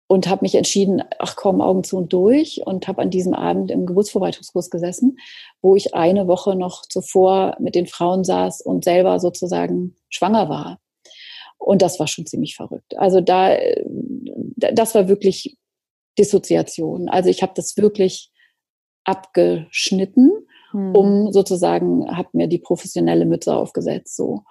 [0.07, 3.71] und habe mich entschieden, ach komm, Augen zu und durch und habe an diesem Abend
[3.71, 5.17] im Geburtsvorbereitungskurs gesessen,
[5.61, 10.81] wo ich eine Woche noch zuvor mit den Frauen saß und selber sozusagen schwanger war.
[11.57, 12.97] Und das war schon ziemlich verrückt.
[12.97, 13.57] Also da,
[14.57, 15.57] das war wirklich
[16.17, 17.07] Dissoziation.
[17.07, 18.31] Also ich habe das wirklich
[19.05, 20.29] abgeschnitten,
[20.71, 20.95] hm.
[20.95, 24.43] um sozusagen, habe mir die professionelle Mütze aufgesetzt so.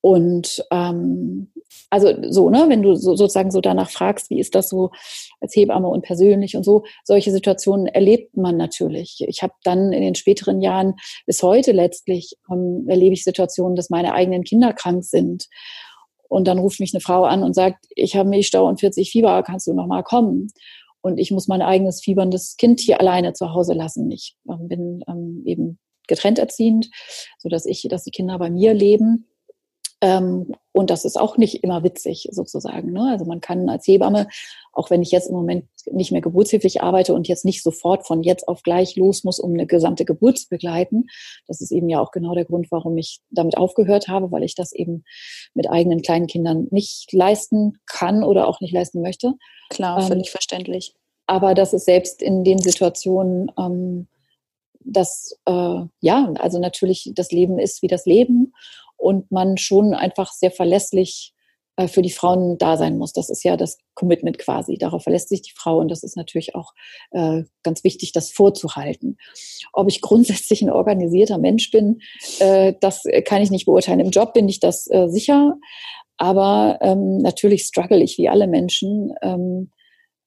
[0.00, 1.50] Und ähm,
[1.88, 4.90] also so, ne, wenn du so, sozusagen so danach fragst, wie ist das so
[5.40, 9.24] als Hebamme und persönlich und so, solche Situationen erlebt man natürlich.
[9.26, 13.88] Ich habe dann in den späteren Jahren bis heute letztlich ähm, erlebe ich Situationen, dass
[13.88, 15.46] meine eigenen Kinder krank sind.
[16.28, 19.42] Und dann ruft mich eine Frau an und sagt, ich habe Milchstau und 40 Fieber,
[19.42, 20.48] kannst du noch mal kommen?
[21.04, 24.10] Und ich muss mein eigenes fieberndes Kind hier alleine zu Hause lassen.
[24.10, 26.88] Ich ähm, bin ähm, eben getrennt erziehend,
[27.38, 29.28] so dass ich, dass die Kinder bei mir leben.
[30.00, 32.92] Ähm, und das ist auch nicht immer witzig sozusagen.
[32.92, 33.08] Ne?
[33.12, 34.26] Also man kann als Hebamme,
[34.72, 38.24] auch wenn ich jetzt im Moment nicht mehr geburtshilflich arbeite und jetzt nicht sofort von
[38.24, 41.06] jetzt auf gleich los muss, um eine gesamte Geburt zu begleiten,
[41.46, 44.56] das ist eben ja auch genau der Grund, warum ich damit aufgehört habe, weil ich
[44.56, 45.04] das eben
[45.54, 49.34] mit eigenen kleinen Kindern nicht leisten kann oder auch nicht leisten möchte.
[49.70, 50.96] Klar, völlig ähm, verständlich.
[51.26, 54.08] Aber das ist selbst in den Situationen, ähm,
[54.80, 58.52] dass äh, ja, also natürlich das Leben ist wie das Leben
[59.04, 61.34] und man schon einfach sehr verlässlich
[61.76, 63.12] äh, für die Frauen da sein muss.
[63.12, 64.78] Das ist ja das Commitment quasi.
[64.78, 66.72] Darauf verlässt sich die Frau und das ist natürlich auch
[67.10, 69.18] äh, ganz wichtig, das vorzuhalten.
[69.74, 72.00] Ob ich grundsätzlich ein organisierter Mensch bin,
[72.38, 74.00] äh, das kann ich nicht beurteilen.
[74.00, 75.56] Im Job bin ich das sicher,
[76.16, 79.70] aber ähm, natürlich struggle ich wie alle Menschen ähm,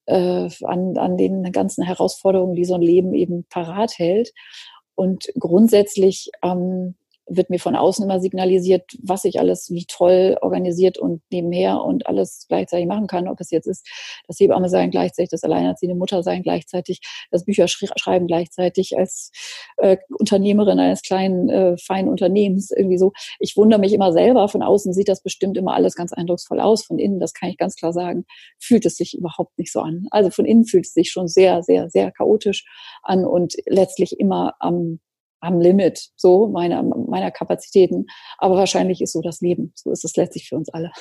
[0.05, 4.33] äh, an, an den ganzen Herausforderungen, die so ein Leben eben parat hält.
[4.95, 6.95] Und grundsätzlich ähm,
[7.27, 12.07] wird mir von außen immer signalisiert, was ich alles wie toll organisiert und nebenher und
[12.07, 13.27] alles gleichzeitig machen kann.
[13.27, 13.87] Ob es jetzt ist,
[14.27, 19.31] das Hebamme sein gleichzeitig, das alleinerziehende Mutter sein gleichzeitig, das Bücher schreiben gleichzeitig als
[19.77, 23.11] äh, Unternehmerin eines kleinen, äh, feinen Unternehmens irgendwie so.
[23.39, 24.47] Ich wundere mich immer selber.
[24.47, 26.85] Von außen sieht das bestimmt immer alles ganz eindrucksvoll aus.
[26.85, 28.25] Von innen, das kann ich ganz klar sagen,
[28.59, 30.07] fühlt es sich überhaupt nicht so an.
[30.11, 32.65] Also von innen fühlt es sich schon sehr, sehr, sehr chaotisch
[33.03, 34.99] an und letztlich immer am
[35.39, 38.07] am Limit so meiner, meiner Kapazitäten.
[38.37, 39.71] Aber wahrscheinlich ist so das Leben.
[39.75, 40.91] So ist es letztlich für uns alle.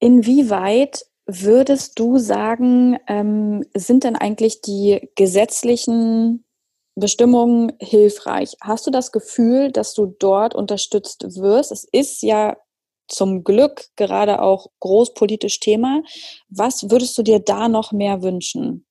[0.00, 6.44] Inwieweit würdest du sagen, ähm, sind denn eigentlich die gesetzlichen
[6.94, 8.56] Bestimmungen hilfreich?
[8.62, 11.70] Hast du das Gefühl, dass du dort unterstützt wirst?
[11.70, 12.56] Es ist ja
[13.08, 16.02] zum Glück gerade auch großpolitisch Thema.
[16.48, 18.87] Was würdest du dir da noch mehr wünschen?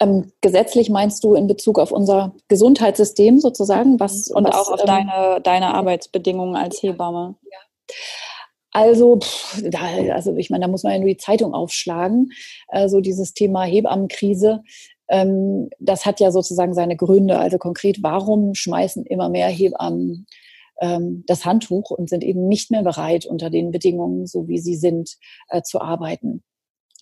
[0.00, 4.00] Ähm, gesetzlich meinst du in Bezug auf unser Gesundheitssystem sozusagen?
[4.00, 7.36] Was, und was, auch auf ähm, deine, deine Arbeitsbedingungen als Hebamme?
[7.50, 7.58] Ja.
[8.72, 9.78] Also, pff, da,
[10.12, 12.32] also ich meine, da muss man ja nur die Zeitung aufschlagen.
[12.66, 14.62] Also dieses Thema Hebammenkrise,
[15.08, 17.38] ähm, das hat ja sozusagen seine Gründe.
[17.38, 20.26] Also konkret, warum schmeißen immer mehr Hebammen
[20.80, 24.76] ähm, das Handtuch und sind eben nicht mehr bereit, unter den Bedingungen, so wie sie
[24.76, 25.18] sind,
[25.50, 26.42] äh, zu arbeiten?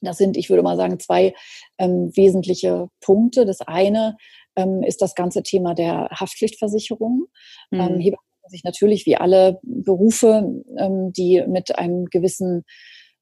[0.02, 1.34] Das sind, ich würde mal sagen, zwei
[1.78, 3.46] ähm, wesentliche Punkte.
[3.46, 4.16] Das eine
[4.56, 7.26] ähm, ist das ganze Thema der Haftpflichtversicherung.
[7.70, 7.80] Mhm.
[7.80, 8.14] Ähm,
[8.48, 12.64] sich natürlich wie alle Berufe, ähm, die mit einem gewissen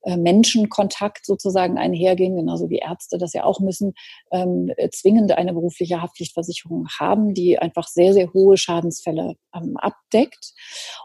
[0.05, 3.93] Menschenkontakt sozusagen einhergehen, genauso wie Ärzte das ja auch müssen,
[4.33, 10.53] ähm, zwingend eine berufliche Haftpflichtversicherung haben, die einfach sehr, sehr hohe Schadensfälle ähm, abdeckt.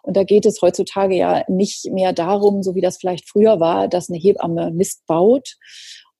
[0.03, 3.87] Und da geht es heutzutage ja nicht mehr darum, so wie das vielleicht früher war,
[3.87, 5.57] dass eine Hebamme Mist baut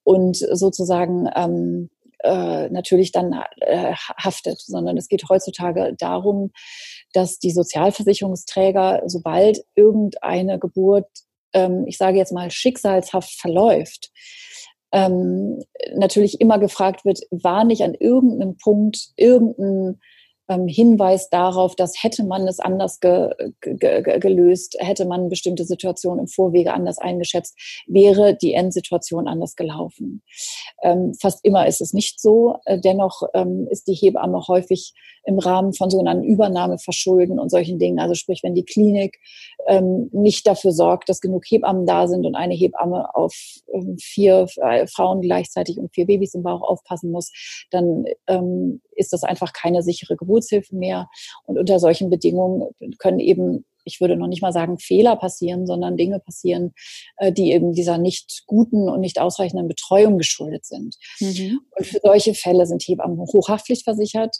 [0.04, 1.90] und sozusagen ähm,
[2.22, 6.50] äh, natürlich dann äh, haftet, sondern es geht heutzutage darum,
[7.12, 11.06] dass die Sozialversicherungsträger, sobald irgendeine Geburt
[11.56, 14.10] ähm, ich sage jetzt mal, schicksalshaft verläuft,
[14.92, 15.58] ähm,
[15.94, 19.98] natürlich immer gefragt wird, war nicht an irgendeinem Punkt irgendein
[20.48, 23.30] ähm, Hinweis darauf, dass hätte man es anders ge,
[23.60, 27.56] ge, ge, gelöst, hätte man bestimmte Situationen im Vorwege anders eingeschätzt,
[27.86, 30.22] wäre die Endsituation anders gelaufen.
[30.82, 32.56] Ähm, fast immer ist es nicht so.
[32.64, 34.94] Äh, dennoch ähm, ist die Hebamme häufig
[35.26, 39.18] im Rahmen von sogenannten Übernahmeverschulden und solchen Dingen, also sprich, wenn die Klinik
[39.66, 43.34] ähm, nicht dafür sorgt, dass genug Hebammen da sind und eine Hebamme auf
[43.72, 47.32] ähm, vier äh, Frauen gleichzeitig und vier Babys im Bauch aufpassen muss,
[47.70, 51.08] dann ähm, ist das einfach keine sichere Geburt Geburtshilfe mehr.
[51.44, 55.96] Und unter solchen Bedingungen können eben ich würde noch nicht mal sagen Fehler passieren, sondern
[55.96, 56.74] Dinge passieren,
[57.18, 60.96] äh, die eben dieser nicht guten und nicht ausreichenden Betreuung geschuldet sind.
[61.20, 61.60] Mhm.
[61.70, 64.36] Und für solche Fälle sind Hebammen hochhaftpflichtversichert.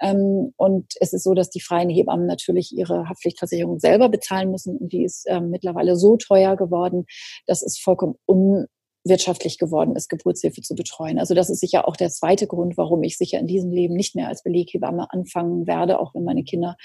[0.00, 4.78] Ähm, und es ist so, dass die freien Hebammen natürlich ihre Haftpflichtversicherung selber bezahlen müssen.
[4.78, 7.04] Und die ist ähm, mittlerweile so teuer geworden,
[7.46, 8.64] dass es vollkommen un
[9.08, 11.18] wirtschaftlich geworden ist, Geburtshilfe zu betreuen.
[11.18, 14.14] Also das ist sicher auch der zweite Grund, warum ich sicher in diesem Leben nicht
[14.14, 16.76] mehr als Beleghebamme anfangen werde, auch wenn meine Kinder,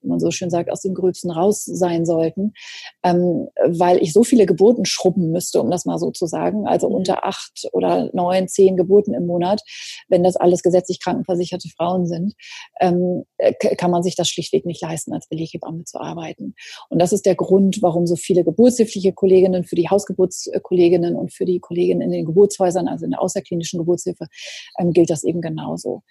[0.00, 2.52] wie man so schön sagt, aus dem Gröbsten raus sein sollten,
[3.02, 6.66] ähm, weil ich so viele Geburten schrubben müsste, um das mal so zu sagen.
[6.66, 6.96] Also mhm.
[6.96, 9.62] unter acht oder neun, zehn Geburten im Monat,
[10.08, 12.34] wenn das alles gesetzlich krankenversicherte Frauen sind,
[12.80, 13.24] ähm,
[13.78, 16.54] kann man sich das schlichtweg nicht leisten, als Beleghebamme zu arbeiten.
[16.88, 21.44] Und das ist der Grund, warum so viele geburtshilfliche Kolleginnen für die Hausgeburtskolleginnen und für
[21.44, 24.26] die Kolleginnen in den Geburtshäusern, also in der außerklinischen Geburtshilfe,
[24.78, 26.02] ähm, gilt das eben genauso.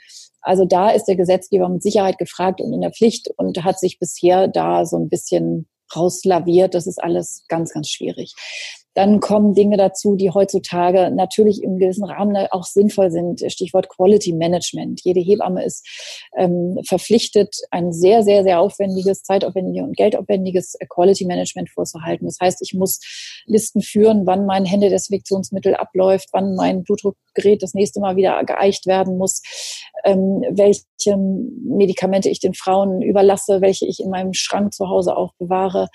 [0.41, 3.99] Also da ist der Gesetzgeber mit Sicherheit gefragt und in der Pflicht und hat sich
[3.99, 6.73] bisher da so ein bisschen rauslaviert.
[6.73, 8.33] Das ist alles ganz, ganz schwierig.
[8.93, 13.41] Dann kommen Dinge dazu, die heutzutage natürlich im gewissen Rahmen auch sinnvoll sind.
[13.51, 15.01] Stichwort Quality Management.
[15.03, 15.85] Jede Hebamme ist
[16.37, 22.25] ähm, verpflichtet, ein sehr, sehr, sehr aufwendiges, zeitaufwendiges und geldaufwendiges Quality Management vorzuhalten.
[22.25, 22.99] Das heißt, ich muss
[23.45, 29.17] Listen führen, wann mein Händedesinfektionsmittel abläuft, wann mein Blutdruckgerät das nächste Mal wieder geeicht werden
[29.17, 29.41] muss,
[30.05, 35.89] ähm, welche Medikamente ich den Frauen überlasse, welche ich in meinem Schrank zu Hause aufbewahre,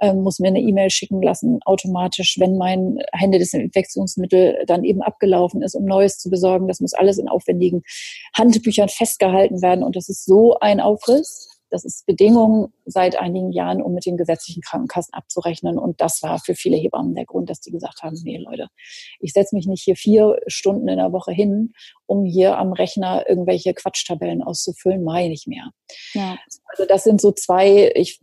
[0.00, 5.74] ähm, muss mir eine E-Mail schicken lassen, automatisch, wenn mein Händedesinfektionsmittel dann eben abgelaufen ist,
[5.74, 6.68] um Neues zu besorgen.
[6.68, 7.82] Das muss alles in aufwendigen
[8.36, 9.84] Handbüchern festgehalten werden.
[9.84, 11.59] Und das ist so ein Aufriss.
[11.70, 15.78] Das ist Bedingung seit einigen Jahren, um mit den gesetzlichen Krankenkassen abzurechnen.
[15.78, 18.68] Und das war für viele Hebammen der Grund, dass die gesagt haben, nee Leute,
[19.20, 21.72] ich setze mich nicht hier vier Stunden in der Woche hin,
[22.06, 25.70] um hier am Rechner irgendwelche Quatschtabellen auszufüllen, mache ich nicht mehr.
[26.12, 26.38] Ja.
[26.66, 28.20] Also das sind so zwei, ich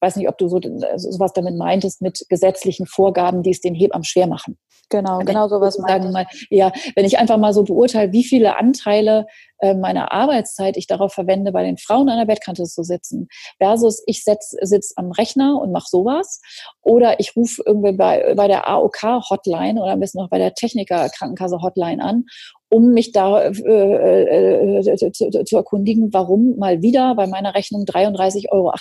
[0.00, 0.60] weiß nicht, ob du so
[0.96, 4.56] sowas damit meintest, mit gesetzlichen Vorgaben, die es den Hebammen schwer machen.
[4.88, 8.56] Genau, wenn genau sowas sagen mal, ja, wenn ich einfach mal so beurteile, wie viele
[8.56, 9.26] Anteile
[9.58, 14.02] äh, meiner Arbeitszeit ich darauf verwende, bei den Frauen an der Bettkante zu sitzen, versus
[14.06, 16.40] ich sitze am Rechner und mache sowas,
[16.82, 22.02] oder ich rufe irgendwie bei, bei der AOK-Hotline oder am besten noch bei der Techniker-Krankenkasse-Hotline
[22.02, 22.24] an
[22.68, 27.84] um mich da äh, äh, äh, zu, zu, erkundigen, warum mal wieder bei meiner Rechnung
[27.84, 28.72] 33,78 Euro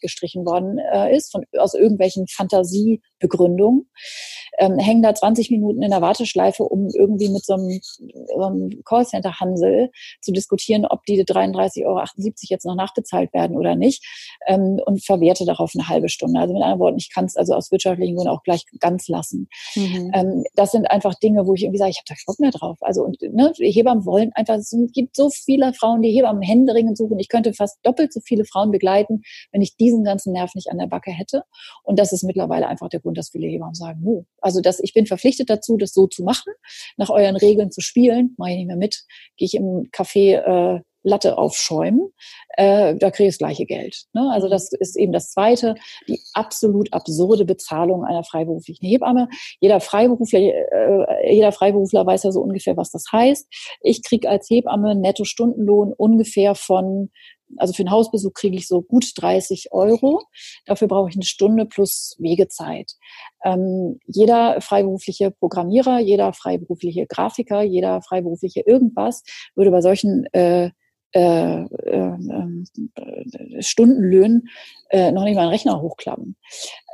[0.00, 3.90] gestrichen worden äh, ist, von, aus irgendwelchen Fantasiebegründungen.
[4.58, 8.82] Ähm, hängen da 20 Minuten in der Warteschleife, um irgendwie mit so einem, so einem
[8.84, 12.04] Callcenter-Hansel zu diskutieren, ob die 33,78 Euro
[12.42, 14.04] jetzt noch nachbezahlt werden oder nicht
[14.46, 16.38] ähm, und verwerte darauf eine halbe Stunde.
[16.38, 19.48] Also mit anderen Worten, ich kann es also aus wirtschaftlichen Gründen auch gleich ganz lassen.
[19.74, 20.12] Mhm.
[20.14, 22.50] Ähm, das sind einfach Dinge, wo ich irgendwie sage, ich habe da keinen Bock mehr
[22.52, 22.78] drauf.
[22.80, 27.18] Also und ne, Hebammen wollen einfach, es gibt so viele Frauen, die Hebammen händeringend suchen.
[27.18, 30.78] Ich könnte fast doppelt so viele Frauen begleiten, wenn ich diesen ganzen Nerv nicht an
[30.78, 31.42] der Backe hätte.
[31.82, 34.94] Und das ist mittlerweile einfach der Grund, dass viele Hebammen sagen, oh, also dass ich
[34.94, 36.52] bin verpflichtet dazu, das so zu machen,
[36.96, 39.04] nach euren Regeln zu spielen, mache ich nicht mehr mit,
[39.36, 42.10] gehe ich im Café äh, Latte aufschäumen,
[42.56, 44.06] äh, da kriege ich das gleiche Geld.
[44.14, 44.30] Ne?
[44.32, 45.74] Also das ist eben das Zweite,
[46.08, 49.28] die absolut absurde Bezahlung einer freiberuflichen Hebamme.
[49.60, 53.46] Jeder Freiberufler, äh, jeder Freiberufler weiß ja so ungefähr, was das heißt.
[53.82, 57.10] Ich kriege als Hebamme Netto-Stundenlohn ungefähr von
[57.58, 60.22] also für einen Hausbesuch kriege ich so gut 30 Euro.
[60.66, 62.92] Dafür brauche ich eine Stunde plus Wegezeit.
[63.44, 69.22] Ähm, jeder freiberufliche Programmierer, jeder freiberufliche Grafiker, jeder freiberufliche irgendwas
[69.54, 70.70] würde bei solchen äh,
[71.14, 72.16] äh, äh,
[73.60, 74.48] Stundenlöhnen
[74.90, 76.36] äh, noch nicht mal einen Rechner hochklappen.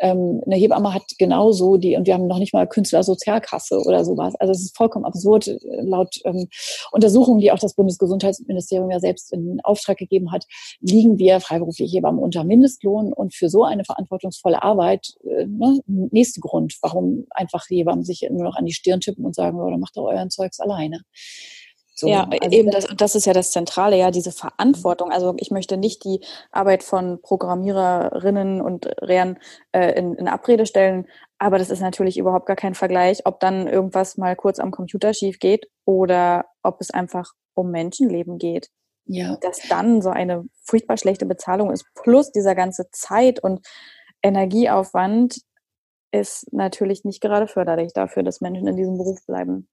[0.00, 4.34] Ähm, eine Hebamme hat genauso die, und wir haben noch nicht mal Künstlersozialkasse oder sowas.
[4.36, 5.48] Also es ist vollkommen absurd.
[5.48, 6.48] Äh, laut ähm,
[6.92, 10.46] Untersuchungen, die auch das Bundesgesundheitsministerium ja selbst in Auftrag gegeben hat,
[10.80, 16.40] liegen wir freiberufliche Hebammen unter Mindestlohn und für so eine verantwortungsvolle Arbeit, äh, ne, nächste
[16.40, 19.96] Grund, warum einfach Hebammen sich nur noch an die Stirn tippen und sagen, oder macht
[19.96, 21.00] doch euren Zeugs alleine.
[22.00, 25.12] So, ja, also eben das, das ist ja das Zentrale, ja, diese Verantwortung.
[25.12, 29.38] Also ich möchte nicht die Arbeit von Programmiererinnen und Rehren
[29.72, 31.06] äh, in, in Abrede stellen,
[31.38, 35.12] aber das ist natürlich überhaupt gar kein Vergleich, ob dann irgendwas mal kurz am Computer
[35.12, 38.70] schief geht oder ob es einfach um Menschenleben geht.
[39.04, 39.36] Ja.
[39.42, 43.66] Dass dann so eine furchtbar schlechte Bezahlung ist, plus dieser ganze Zeit und
[44.22, 45.42] Energieaufwand
[46.12, 49.68] ist natürlich nicht gerade förderlich dafür, dass Menschen in diesem Beruf bleiben.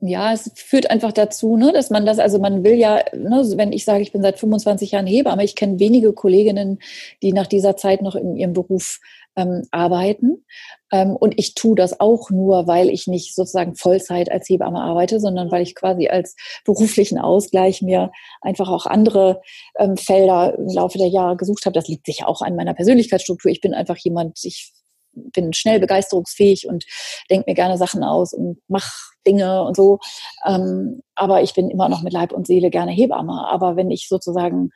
[0.00, 3.72] Ja, es führt einfach dazu, ne, dass man das, also man will ja, ne, wenn
[3.72, 6.78] ich sage, ich bin seit 25 Jahren Hebamme, ich kenne wenige Kolleginnen,
[7.22, 8.98] die nach dieser Zeit noch in ihrem Beruf
[9.36, 10.44] ähm, arbeiten.
[10.92, 15.20] Ähm, und ich tue das auch nur, weil ich nicht sozusagen Vollzeit als Hebamme arbeite,
[15.20, 16.34] sondern weil ich quasi als
[16.64, 18.10] beruflichen Ausgleich mir
[18.40, 19.40] einfach auch andere
[19.78, 21.74] ähm, Felder im Laufe der Jahre gesucht habe.
[21.74, 23.50] Das liegt sicher auch an meiner Persönlichkeitsstruktur.
[23.50, 24.72] Ich bin einfach jemand, ich
[25.12, 26.84] bin schnell begeisterungsfähig und
[27.30, 28.92] denke mir gerne Sachen aus und mache
[29.26, 29.98] Dinge und so.
[30.46, 33.46] Ähm, aber ich bin immer noch mit Leib und Seele gerne Hebamme.
[33.48, 34.70] Aber wenn ich sozusagen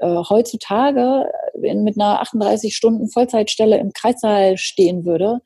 [0.00, 1.30] äh, heutzutage
[1.62, 5.40] in, mit einer 38 Stunden Vollzeitstelle im Kreissaal stehen würde,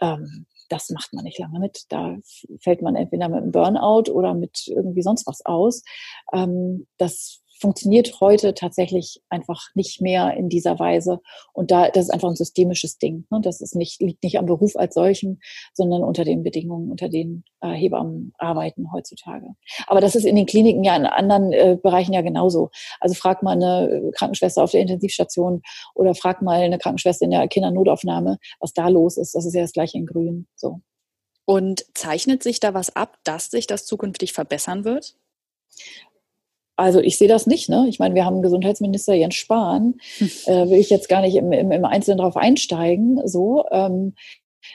[0.00, 1.84] ähm, das macht man nicht lange mit.
[1.90, 2.16] Da
[2.60, 5.82] fällt man entweder mit einem Burnout oder mit irgendwie sonst was aus.
[6.32, 11.20] Ähm, das funktioniert heute tatsächlich einfach nicht mehr in dieser Weise.
[11.52, 13.24] Und da, das ist einfach ein systemisches Ding.
[13.30, 13.40] Ne?
[13.40, 15.40] Das ist nicht, liegt nicht am Beruf als solchen,
[15.72, 19.46] sondern unter den Bedingungen, unter denen äh, Hebammen arbeiten heutzutage.
[19.86, 22.70] Aber das ist in den Kliniken ja in anderen äh, Bereichen ja genauso.
[23.00, 25.62] Also frag mal eine Krankenschwester auf der Intensivstation
[25.94, 29.34] oder frag mal eine Krankenschwester in der Kindernotaufnahme, was da los ist.
[29.34, 30.48] Das ist ja das gleiche in Grün.
[30.56, 30.80] So.
[31.44, 35.16] Und zeichnet sich da was ab, dass sich das zukünftig verbessern wird?
[36.82, 37.68] Also ich sehe das nicht.
[37.68, 37.86] Ne?
[37.88, 39.94] Ich meine, wir haben Gesundheitsminister Jens Spahn.
[40.18, 40.30] Hm.
[40.46, 43.20] Äh, will ich jetzt gar nicht im, im, im Einzelnen darauf einsteigen.
[43.24, 44.14] So, ähm,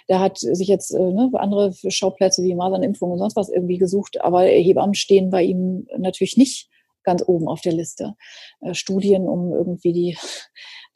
[0.08, 4.22] der hat sich jetzt äh, ne, andere Schauplätze wie Masernimpfung und sonst was irgendwie gesucht,
[4.22, 6.70] aber Hebammen stehen bei ihm natürlich nicht
[7.04, 8.16] ganz oben auf der Liste.
[8.62, 10.18] Äh, Studien, um irgendwie die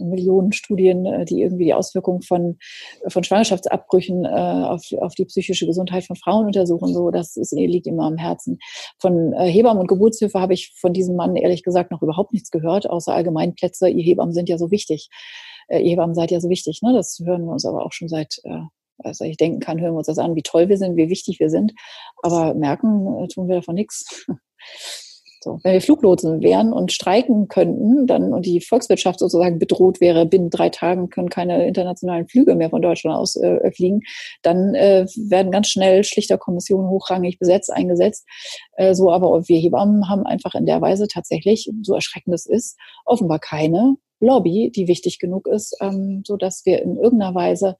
[0.10, 2.58] Millionen Studien, äh, die irgendwie die Auswirkungen von,
[3.08, 6.94] von Schwangerschaftsabbrüchen äh, auf, auf die psychische Gesundheit von Frauen untersuchen.
[6.94, 8.60] So, das ist, liegt immer am Herzen.
[9.00, 12.52] Von äh, Hebammen und Geburtshilfe habe ich von diesem Mann ehrlich gesagt noch überhaupt nichts
[12.52, 13.90] gehört, außer Allgemeinplätze.
[13.90, 15.10] Ihr Hebammen sind ja so wichtig.
[15.68, 16.82] Äh, ihr Hebammen seid ja so wichtig.
[16.82, 16.94] Ne?
[16.94, 18.62] Das hören wir uns aber auch schon seit äh,
[19.04, 21.40] also ich denken kann, hören wir uns das an, wie toll wir sind, wie wichtig
[21.40, 21.74] wir sind.
[22.22, 24.28] Aber merken äh, tun wir davon nichts.
[25.44, 30.28] So, wenn wir Fluglotsen wären und streiken könnten, dann und die Volkswirtschaft sozusagen bedroht wäre,
[30.28, 34.02] binnen drei Tagen können keine internationalen Flüge mehr von Deutschland aus äh, fliegen,
[34.44, 38.28] dann äh, werden ganz schnell schlichter Kommissionen hochrangig besetzt, eingesetzt.
[38.74, 42.78] Äh, so, aber wir Hebammen haben einfach in der Weise tatsächlich, so erschreckend es ist,
[43.06, 47.78] offenbar keine Lobby, die wichtig genug ist, ähm, so dass wir in irgendeiner Weise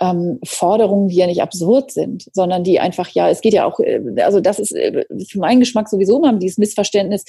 [0.00, 3.78] ähm, Forderungen, die ja nicht absurd sind, sondern die einfach, ja, es geht ja auch,
[3.80, 7.24] äh, also das ist äh, für meinen Geschmack sowieso immer dieses Missverständnis,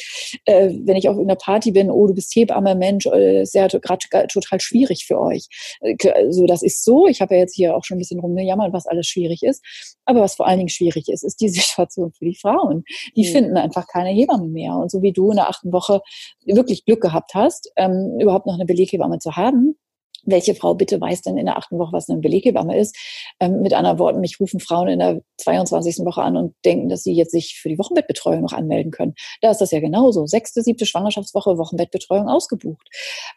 [0.45, 3.67] äh, wenn ich auf irgendeiner Party bin, oh, du bist Hebamme, Mensch, äh, ist ja
[3.67, 5.47] gerade total schwierig für euch.
[5.81, 5.95] Äh,
[6.29, 7.07] so, das ist so.
[7.07, 9.63] Ich habe ja jetzt hier auch schon ein bisschen rumgejammert, was alles schwierig ist.
[10.05, 12.83] Aber was vor allen Dingen schwierig ist, ist die Situation für die Frauen.
[13.15, 13.31] Die mhm.
[13.31, 14.75] finden einfach keine Hebamme mehr.
[14.75, 16.01] Und so wie du in der achten Woche
[16.45, 19.75] wirklich Glück gehabt hast, ähm, überhaupt noch eine Beleghebamme zu haben,
[20.23, 22.95] welche Frau bitte weiß denn in der achten Woche, was eine Beleghebamme ist?
[23.39, 25.99] Ähm, mit anderen Worten, mich rufen Frauen in der 22.
[26.05, 29.13] Woche an und denken, dass sie jetzt sich für die Wochenbettbetreuung noch anmelden können.
[29.41, 30.27] Da ist das ja genauso.
[30.27, 32.87] Sechste, siebte Schwangerschaftswoche, Wochenbettbetreuung ausgebucht.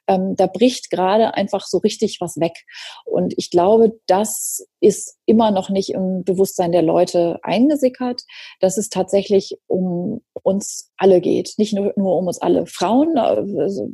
[0.07, 2.65] Ähm, da bricht gerade einfach so richtig was weg.
[3.05, 8.23] Und ich glaube, das ist immer noch nicht im Bewusstsein der Leute eingesickert,
[8.61, 11.55] dass es tatsächlich um uns alle geht.
[11.57, 13.43] Nicht nur, nur um uns alle Frauen, äh,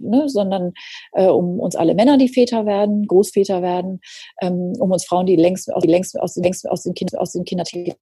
[0.00, 0.72] ne, sondern
[1.12, 4.00] äh, um uns alle Männer, die Väter werden, Großväter werden,
[4.40, 7.32] ähm, um uns Frauen, die längst, aus, die längst, aus, längst aus den, kind, aus
[7.32, 7.94] den Kindertagen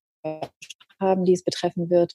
[1.01, 2.12] haben, die es betreffen wird.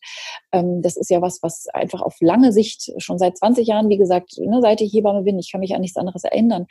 [0.51, 3.97] Ähm, das ist ja was, was einfach auf lange Sicht, schon seit 20 Jahren, wie
[3.97, 6.67] gesagt, ne, seit ich Hebamme bin, ich kann mich an nichts anderes erinnern,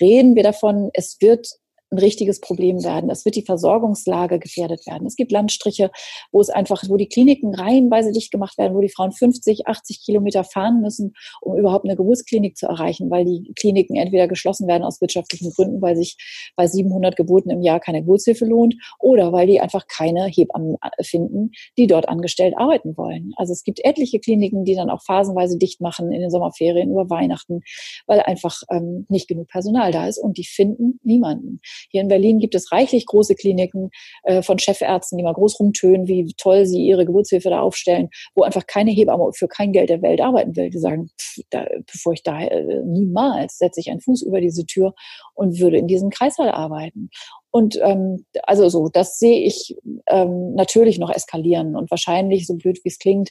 [0.00, 1.48] reden wir davon, es wird
[1.94, 3.10] ein richtiges Problem werden.
[3.10, 5.06] Es wird die Versorgungslage gefährdet werden.
[5.06, 5.90] Es gibt Landstriche,
[6.32, 10.04] wo es einfach, wo die Kliniken reihenweise dicht gemacht werden, wo die Frauen 50, 80
[10.04, 14.82] Kilometer fahren müssen, um überhaupt eine Geburtsklinik zu erreichen, weil die Kliniken entweder geschlossen werden
[14.82, 16.16] aus wirtschaftlichen Gründen, weil sich
[16.56, 21.52] bei 700 Geburten im Jahr keine Geburtshilfe lohnt oder weil die einfach keine Hebammen finden,
[21.78, 23.32] die dort angestellt arbeiten wollen.
[23.36, 27.08] Also es gibt etliche Kliniken, die dann auch phasenweise dicht machen in den Sommerferien über
[27.10, 27.60] Weihnachten,
[28.06, 31.60] weil einfach ähm, nicht genug Personal da ist und die finden niemanden.
[31.90, 33.90] Hier in Berlin gibt es reichlich große Kliniken
[34.24, 38.42] äh, von Chefärzten, die mal groß rumtönen, wie toll sie ihre Geburtshilfe da aufstellen, wo
[38.42, 40.70] einfach keine Hebamme für kein Geld der Welt arbeiten will.
[40.70, 44.66] Die sagen, pff, da, bevor ich da äh, niemals setze ich einen Fuß über diese
[44.66, 44.94] Tür
[45.34, 47.10] und würde in diesem Kreißsaal arbeiten.
[47.54, 49.76] Und ähm, also so, das sehe ich
[50.08, 53.30] ähm, natürlich noch eskalieren und wahrscheinlich, so blöd wie es klingt,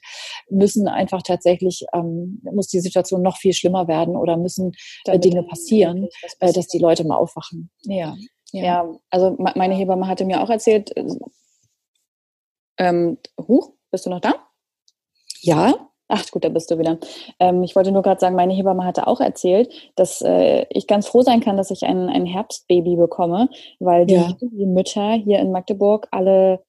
[0.49, 4.71] müssen einfach tatsächlich, ähm, muss die Situation noch viel schlimmer werden oder müssen
[5.07, 6.07] äh, Dinge passieren,
[6.39, 7.69] äh, dass die Leute mal aufwachen.
[7.81, 8.15] Ja.
[8.53, 8.63] Ja.
[8.63, 11.05] ja, also meine Hebamme hatte mir auch erzählt, äh,
[12.77, 14.35] ähm, Huch, bist du noch da?
[15.41, 15.73] Ja.
[16.07, 16.99] Ach gut, da bist du wieder.
[17.39, 21.07] Ähm, ich wollte nur gerade sagen, meine Hebamme hatte auch erzählt, dass äh, ich ganz
[21.07, 23.49] froh sein kann, dass ich ein, ein Herbstbaby bekomme,
[23.79, 24.31] weil die, ja.
[24.39, 26.63] die Mütter hier in Magdeburg alle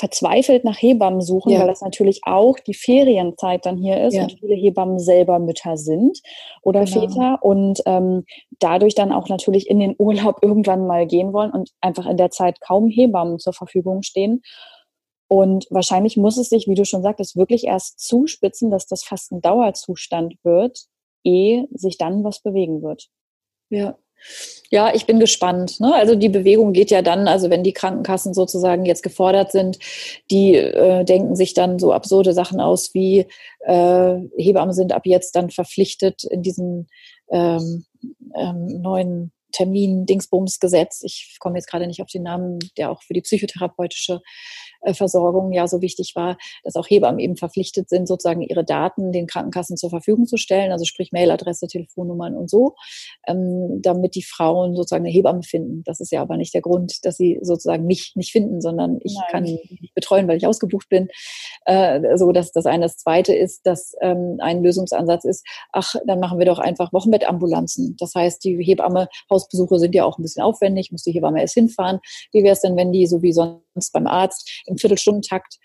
[0.00, 1.60] verzweifelt nach Hebammen suchen, ja.
[1.60, 4.22] weil das natürlich auch die Ferienzeit dann hier ist ja.
[4.22, 6.20] und viele Hebammen selber Mütter sind
[6.62, 7.00] oder genau.
[7.00, 8.24] Väter und ähm,
[8.58, 12.30] dadurch dann auch natürlich in den Urlaub irgendwann mal gehen wollen und einfach in der
[12.30, 14.42] Zeit kaum Hebammen zur Verfügung stehen.
[15.28, 19.30] Und wahrscheinlich muss es sich, wie du schon sagtest, wirklich erst zuspitzen, dass das fast
[19.30, 20.86] ein Dauerzustand wird,
[21.22, 23.08] ehe sich dann was bewegen wird.
[23.68, 23.96] Ja,
[24.70, 25.80] ja, ich bin gespannt.
[25.80, 25.94] Ne?
[25.94, 29.78] Also die Bewegung geht ja dann, also wenn die Krankenkassen sozusagen jetzt gefordert sind,
[30.30, 33.26] die äh, denken sich dann so absurde Sachen aus wie
[33.66, 36.88] äh, Hebammen sind ab jetzt dann verpflichtet in diesen
[37.30, 37.84] ähm,
[38.36, 41.02] ähm, neuen Termin Dingsbums-Gesetz.
[41.02, 44.20] Ich komme jetzt gerade nicht auf den Namen, der auch für die psychotherapeutische
[44.92, 49.26] Versorgung ja so wichtig war, dass auch Hebammen eben verpflichtet sind, sozusagen ihre Daten den
[49.26, 52.74] Krankenkassen zur Verfügung zu stellen, also sprich Mailadresse, Telefonnummern und so,
[53.26, 55.82] ähm, damit die Frauen sozusagen eine Hebamme finden.
[55.84, 59.14] Das ist ja aber nicht der Grund, dass sie sozusagen mich nicht finden, sondern ich
[59.14, 59.24] Nein.
[59.30, 61.08] kann nicht betreuen, weil ich ausgebucht bin.
[61.66, 62.84] Äh, so, dass das eine.
[62.84, 67.96] Das zweite ist, dass ähm, ein Lösungsansatz ist, ach, dann machen wir doch einfach Wochenbettambulanzen.
[67.98, 71.54] Das heißt, die Hebamme, Hausbesuche sind ja auch ein bisschen aufwendig, muss die Hebamme erst
[71.54, 72.00] hinfahren.
[72.32, 73.60] Wie wäre es denn, wenn die so wie sonst
[73.92, 75.58] beim Arzt im Viertelstundentakt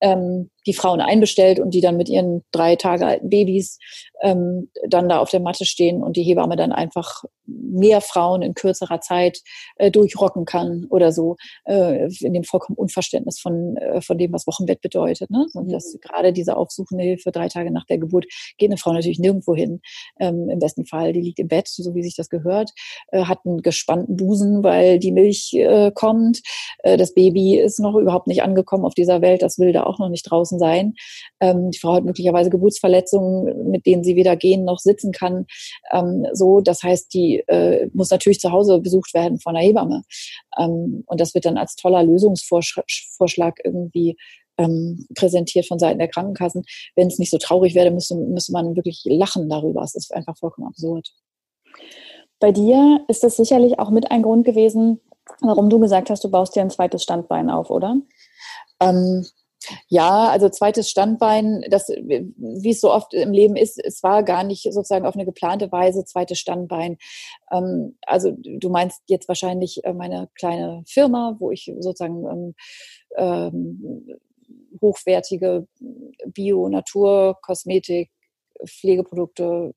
[0.00, 3.78] ähm, die Frauen einbestellt und die dann mit ihren drei Tage alten Babys
[4.22, 8.54] ähm, dann da auf der Matte stehen und die Hebamme dann einfach mehr Frauen in
[8.54, 9.40] kürzerer Zeit
[9.76, 14.46] äh, durchrocken kann oder so, äh, in dem vollkommen Unverständnis von, äh, von dem, was
[14.46, 15.30] Wochenbett bedeutet.
[15.30, 15.46] Ne?
[15.54, 15.72] Und mhm.
[15.72, 18.26] dass gerade diese aufsuchende Hilfe drei Tage nach der Geburt
[18.58, 19.80] geht eine Frau natürlich nirgendwo hin.
[20.20, 22.70] Ähm, Im besten Fall, die liegt im Bett, so wie sich das gehört,
[23.08, 26.42] äh, hat einen gespannten Busen, weil die Milch äh, kommt.
[26.82, 29.98] Äh, das Baby ist noch überhaupt nicht angekommen auf dieser Welt, das will da auch
[29.98, 30.94] noch nicht draußen sein.
[31.40, 35.46] Ähm, die Frau hat möglicherweise Geburtsverletzungen, mit denen sie weder gehen noch sitzen kann.
[35.92, 40.02] Ähm, so, das heißt, die äh, muss natürlich zu Hause besucht werden von einer Hebamme.
[40.58, 44.16] Ähm, und das wird dann als toller Lösungsvorschlag irgendwie
[44.58, 46.64] ähm, präsentiert von Seiten der Krankenkassen.
[46.94, 49.82] Wenn es nicht so traurig wäre, müsste, müsste man wirklich lachen darüber.
[49.82, 51.12] Es ist einfach vollkommen absurd.
[52.38, 55.00] Bei dir ist das sicherlich auch mit ein Grund gewesen,
[55.40, 57.96] warum du gesagt hast, du baust dir ein zweites Standbein auf, oder?
[58.80, 59.24] Ähm,
[59.88, 64.44] ja, also zweites Standbein, das, wie es so oft im Leben ist, es war gar
[64.44, 66.98] nicht sozusagen auf eine geplante Weise zweites Standbein.
[67.50, 72.54] Ähm, also du meinst jetzt wahrscheinlich äh, meine kleine Firma, wo ich sozusagen ähm,
[73.16, 74.06] ähm,
[74.80, 75.66] hochwertige
[76.26, 78.10] Bio-, Natur-, Kosmetik,
[78.66, 79.74] Pflegeprodukte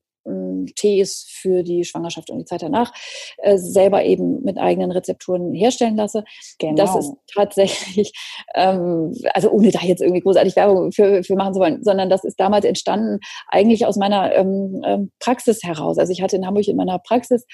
[0.74, 2.92] Tees für die Schwangerschaft und die Zeit danach
[3.38, 6.24] äh, selber eben mit eigenen Rezepturen herstellen lasse.
[6.58, 6.76] Genau.
[6.76, 8.12] Das ist tatsächlich,
[8.54, 12.24] ähm, also ohne da jetzt irgendwie großartig Werbung für, für machen zu wollen, sondern das
[12.24, 15.98] ist damals entstanden eigentlich aus meiner ähm, ähm Praxis heraus.
[15.98, 17.46] Also ich hatte in Hamburg in meiner Praxis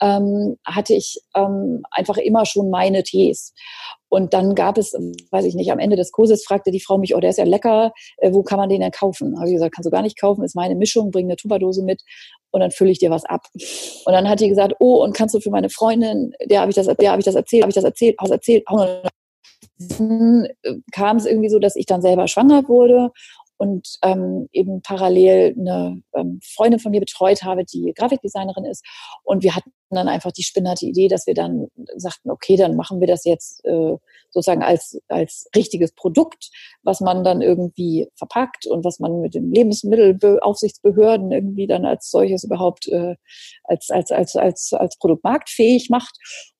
[0.00, 3.54] ähm, hatte ich ähm, einfach immer schon meine Tees.
[4.08, 4.92] Und dann gab es,
[5.30, 7.44] weiß ich nicht, am Ende des Kurses fragte die Frau mich, oh, der ist ja
[7.44, 9.36] lecker, äh, wo kann man den denn kaufen?
[9.38, 12.02] Habe ich gesagt, kannst du gar nicht kaufen, ist meine Mischung, bring eine Tupperdose mit
[12.50, 13.46] und dann fülle ich dir was ab.
[13.54, 16.76] Und dann hat die gesagt, oh, und kannst du für meine Freundin, der habe ich
[16.76, 18.64] das, der habe ich das erzählt, habe ich das erzählt, habe erzählt.
[18.68, 20.48] Dann
[20.92, 23.10] kam es irgendwie so, dass ich dann selber schwanger wurde
[23.58, 28.84] und ähm, eben parallel eine ähm, Freundin von mir betreut habe, die Grafikdesignerin ist.
[29.24, 33.00] Und wir hatten dann einfach die spinnerte Idee, dass wir dann sagten, okay, dann machen
[33.00, 33.96] wir das jetzt äh,
[34.30, 36.50] sozusagen als, als richtiges Produkt,
[36.82, 42.44] was man dann irgendwie verpackt und was man mit den Lebensmittelaufsichtsbehörden irgendwie dann als solches
[42.44, 43.14] überhaupt äh,
[43.64, 46.16] als, als, als, als, als Produkt marktfähig macht.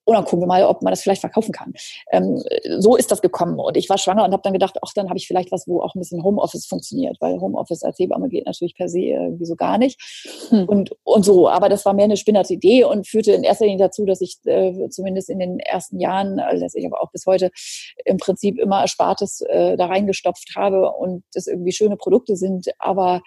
[0.07, 1.75] Und dann gucken wir mal, ob man das vielleicht verkaufen kann.
[2.13, 2.41] Ähm,
[2.79, 3.59] so ist das gekommen.
[3.59, 5.81] Und ich war schwanger und habe dann gedacht, ach, dann habe ich vielleicht was, wo
[5.81, 9.57] auch ein bisschen Homeoffice funktioniert, weil Homeoffice als Hebamme geht natürlich per se irgendwie so
[9.57, 10.01] gar nicht.
[10.51, 10.69] Hm.
[10.69, 11.49] Und, und so.
[11.49, 14.39] Aber das war mehr eine spinnerte Idee und führte in erster Linie dazu, dass ich
[14.45, 17.51] äh, zumindest in den ersten Jahren, also dass ich aber auch bis heute
[18.05, 23.23] im Prinzip immer Erspartes äh, da reingestopft habe und das irgendwie schöne Produkte sind, aber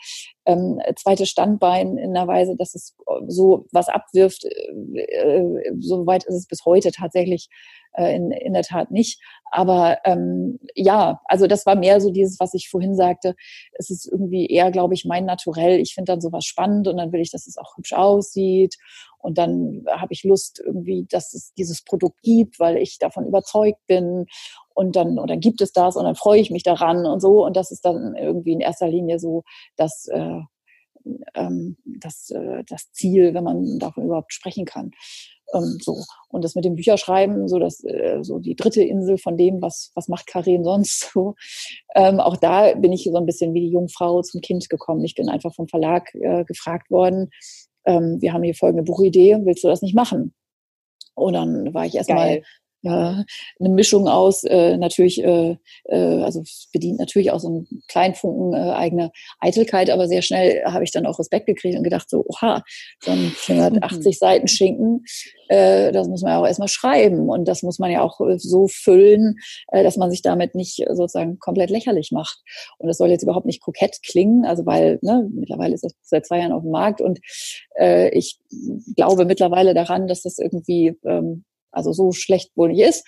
[0.50, 2.96] ähm, zweites Standbein in einer Weise, dass es
[3.28, 4.46] so was abwirft.
[4.46, 7.50] Äh, äh, so weit ist es bis heute tatsächlich
[7.94, 9.22] äh, in, in der Tat nicht.
[9.52, 13.36] Aber ähm, ja, also das war mehr so dieses, was ich vorhin sagte.
[13.74, 15.80] Es ist irgendwie eher, glaube ich, mein Naturell.
[15.80, 18.76] Ich finde dann sowas spannend und dann will ich, dass es auch hübsch aussieht.
[19.18, 23.86] Und dann habe ich Lust irgendwie, dass es dieses Produkt gibt, weil ich davon überzeugt
[23.88, 24.26] bin.
[24.74, 27.46] Und dann, oder gibt es das und dann freue ich mich daran und so.
[27.46, 29.44] Und das ist dann irgendwie in erster Linie so,
[29.76, 30.40] dass äh,
[31.36, 34.92] ähm, das, äh, das Ziel, wenn man davon überhaupt sprechen kann.
[35.54, 36.04] Ähm, so.
[36.30, 39.92] Und das mit dem Bücherschreiben, so das, äh, so die dritte Insel von dem, was,
[39.96, 41.36] was macht Karin sonst so.
[41.96, 45.04] Ähm, auch da bin ich so ein bisschen wie die Jungfrau zum Kind gekommen.
[45.04, 47.30] Ich bin einfach vom Verlag äh, gefragt worden,
[47.86, 50.34] ähm, wir haben hier folgende Buchidee, willst du das nicht machen?
[51.16, 52.44] Und dann war ich erstmal
[52.82, 53.26] ja,
[53.60, 58.54] eine Mischung aus äh, natürlich, äh, äh, also bedient natürlich auch so einen kleinen Funken
[58.54, 62.26] äh, eigene Eitelkeit, aber sehr schnell habe ich dann auch Respekt gekriegt und gedacht so,
[62.28, 62.64] oha,
[63.04, 64.12] so ein 480 mhm.
[64.14, 65.04] Seiten Schinken,
[65.50, 68.40] äh, das muss man ja auch erstmal schreiben und das muss man ja auch äh,
[68.40, 69.36] so füllen,
[69.70, 72.40] äh, dass man sich damit nicht sozusagen komplett lächerlich macht.
[72.78, 76.26] Und das soll jetzt überhaupt nicht kokett klingen, also weil ne, mittlerweile ist das seit
[76.26, 77.20] zwei Jahren auf dem Markt und
[77.78, 78.40] äh, ich
[78.96, 83.06] glaube mittlerweile daran, dass das irgendwie ähm, also so schlecht wohl nicht ist,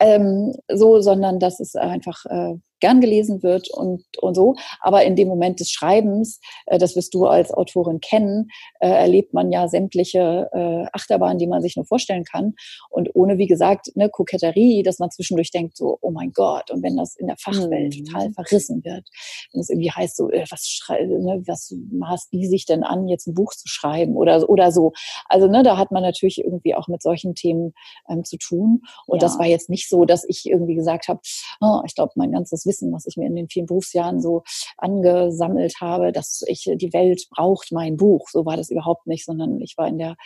[0.00, 4.54] ähm, so, sondern dass es einfach äh, gern gelesen wird und, und so.
[4.80, 8.48] Aber in dem Moment des Schreibens, äh, das wirst du als Autorin kennen,
[8.80, 12.54] äh, erlebt man ja sämtliche äh, Achterbahnen, die man sich nur vorstellen kann.
[12.90, 16.82] Und ohne, wie gesagt, eine Koketterie, dass man zwischendurch denkt, so, oh mein Gott, und
[16.82, 18.04] wenn das in der Fachwelt mhm.
[18.04, 19.08] total verrissen wird,
[19.52, 23.28] wenn es irgendwie heißt, so, äh, was, ne, was maßt die sich denn an, jetzt
[23.28, 24.92] ein Buch zu schreiben oder, oder so.
[25.28, 27.74] Also, ne, da hat man natürlich irgendwie auch mit solchen Themen
[28.08, 28.82] ähm, zu tun.
[29.06, 29.28] Und ja.
[29.28, 31.20] das war jetzt nicht so, dass ich irgendwie gesagt habe,
[31.60, 34.42] oh, ich glaube, mein ganzes Wissen, was ich mir in den vielen Berufsjahren so
[34.76, 38.28] angesammelt habe, dass ich, die Welt braucht mein Buch.
[38.30, 40.16] So war das überhaupt nicht, sondern ich war in der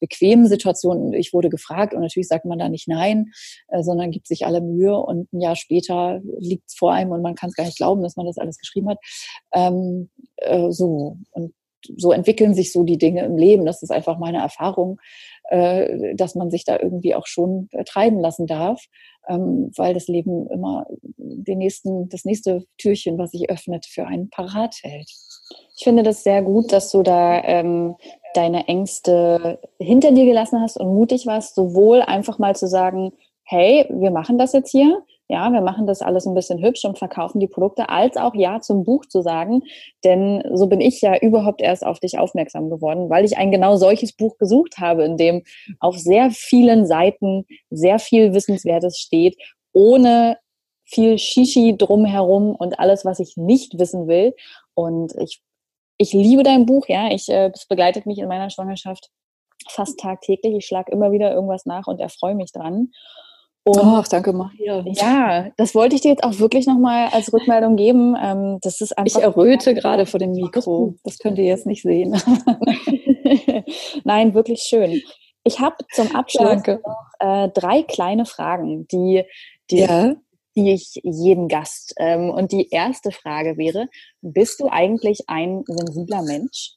[0.00, 1.12] bequemen Situation.
[1.12, 3.32] Ich wurde gefragt und natürlich sagt man da nicht nein,
[3.68, 7.22] äh, sondern gibt sich alle Mühe und ein Jahr später liegt es vor einem und
[7.22, 8.98] man kann es gar nicht glauben, dass man das alles geschrieben hat.
[9.52, 11.18] Ähm, äh, so.
[11.30, 11.54] Und
[11.96, 13.64] so entwickeln sich so die Dinge im Leben.
[13.64, 15.00] Das ist einfach meine Erfahrung,
[15.50, 18.82] äh, dass man sich da irgendwie auch schon äh, treiben lassen darf,
[19.28, 20.86] ähm, weil das Leben immer
[21.16, 25.10] den nächsten, das nächste Türchen, was sich öffnet, für einen parat hält.
[25.76, 27.96] Ich finde das sehr gut, dass du da ähm,
[28.34, 33.12] deine Ängste hinter dir gelassen hast und mutig warst, sowohl einfach mal zu sagen,
[33.44, 36.98] hey, wir machen das jetzt hier, ja, wir machen das alles ein bisschen hübsch und
[36.98, 39.62] verkaufen die Produkte, als auch Ja zum Buch zu sagen.
[40.04, 43.76] Denn so bin ich ja überhaupt erst auf dich aufmerksam geworden, weil ich ein genau
[43.76, 45.42] solches Buch gesucht habe, in dem
[45.80, 49.36] auf sehr vielen Seiten sehr viel Wissenswertes steht,
[49.72, 50.38] ohne
[50.84, 54.34] viel Shishi drumherum und alles, was ich nicht wissen will.
[54.74, 55.42] Und ich,
[55.98, 57.10] ich liebe dein Buch, ja.
[57.10, 59.10] Ich, äh, es begleitet mich in meiner Schwangerschaft
[59.68, 60.54] fast tagtäglich.
[60.54, 62.92] Ich schlage immer wieder irgendwas nach und erfreue mich dran.
[63.68, 64.84] Und Ach, danke, Maria.
[64.86, 68.16] Ja, das wollte ich dir jetzt auch wirklich nochmal als Rückmeldung geben.
[68.16, 70.94] Ähm, das ist einfach ich erröte gerade vor dem Mikro.
[71.02, 72.12] Das könnt ihr jetzt nicht sehen.
[74.04, 75.02] Nein, wirklich schön.
[75.42, 79.24] Ich habe zum Abschluss noch äh, drei kleine Fragen, die,
[79.68, 80.14] die, ja.
[80.54, 81.92] die ich jedem Gast.
[81.98, 83.88] Ähm, und die erste Frage wäre:
[84.20, 86.76] Bist du eigentlich ein sensibler Mensch?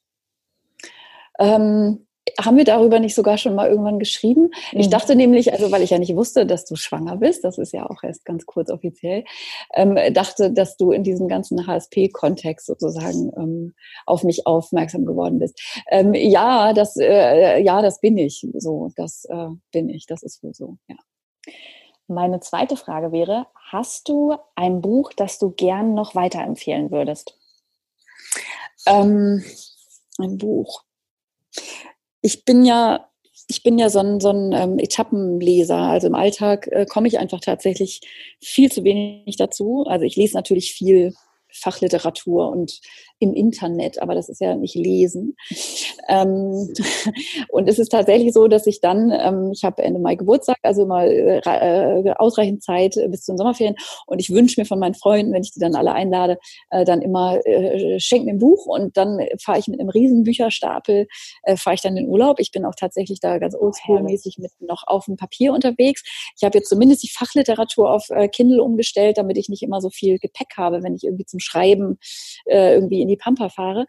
[1.37, 2.07] Ähm,
[2.39, 4.51] haben wir darüber nicht sogar schon mal irgendwann geschrieben?
[4.73, 4.79] Mhm.
[4.79, 7.73] Ich dachte nämlich, also weil ich ja nicht wusste, dass du schwanger bist, das ist
[7.73, 9.23] ja auch erst ganz kurz offiziell,
[9.73, 13.73] ähm, dachte, dass du in diesem ganzen HSP-Kontext sozusagen ähm,
[14.05, 15.61] auf mich aufmerksam geworden bist.
[15.89, 18.47] Ähm, ja, das, äh, ja, das bin ich.
[18.55, 20.05] So, das äh, bin ich.
[20.05, 20.77] Das ist wohl so.
[20.87, 20.95] Ja.
[22.07, 27.37] Meine zweite Frage wäre: Hast du ein Buch, das du gern noch weiterempfehlen würdest?
[28.87, 29.43] Ähm,
[30.17, 30.83] ein Buch
[32.21, 33.09] ich bin ja
[33.47, 35.77] ich bin ja so ein, so ein ähm, Etappenleser.
[35.77, 38.01] Also im Alltag äh, komme ich einfach tatsächlich
[38.39, 39.85] viel zu wenig dazu.
[39.87, 41.13] Also ich lese natürlich viel
[41.51, 42.79] Fachliteratur und
[43.19, 45.35] im Internet, aber das ist ja nicht lesen.
[46.07, 46.73] Ähm,
[47.49, 50.85] und es ist tatsächlich so, dass ich dann, ähm, ich habe Ende Mai Geburtstag, also
[50.85, 53.75] mal äh, äh, ausreichend Zeit bis zu den Sommerferien
[54.07, 56.37] und ich wünsche mir von meinen Freunden, wenn ich die dann alle einlade,
[56.69, 60.23] äh, dann immer äh, schenken mir ein Buch und dann fahre ich mit einem riesen
[60.23, 61.07] Bücherstapel,
[61.43, 62.39] äh, fahre ich dann in den Urlaub.
[62.39, 66.03] Ich bin auch tatsächlich da ganz oldschool-mäßig mit noch auf dem Papier unterwegs.
[66.37, 69.89] Ich habe jetzt zumindest die Fachliteratur auf äh, Kindle umgestellt, damit ich nicht immer so
[69.89, 71.99] viel Gepäck habe, wenn ich irgendwie zum Schreiben
[72.45, 73.85] äh, irgendwie in die Pampa fahre.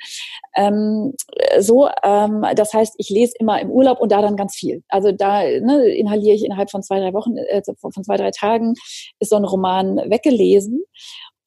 [0.56, 1.14] Ähm,
[1.58, 4.82] so, ähm, das heißt, ich lese immer im Urlaub und da dann ganz viel.
[4.88, 8.74] Also da ne, inhaliere ich innerhalb von zwei, drei Wochen, äh, von zwei, drei Tagen
[9.18, 10.84] ist so ein Roman weggelesen.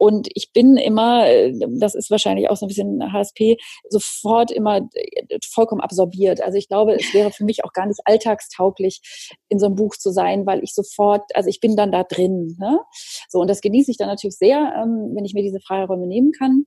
[0.03, 3.55] Und ich bin immer, äh, das ist wahrscheinlich auch so ein bisschen HSP,
[3.87, 6.41] sofort immer äh, vollkommen absorbiert.
[6.41, 8.99] Also ich glaube, es wäre für mich auch gar nicht alltagstauglich,
[9.47, 12.57] in so einem Buch zu sein, weil ich sofort, also ich bin dann da drin.
[12.59, 12.79] Ne?
[13.29, 16.33] So, und das genieße ich dann natürlich sehr, ähm, wenn ich mir diese Freiräume nehmen
[16.33, 16.65] kann.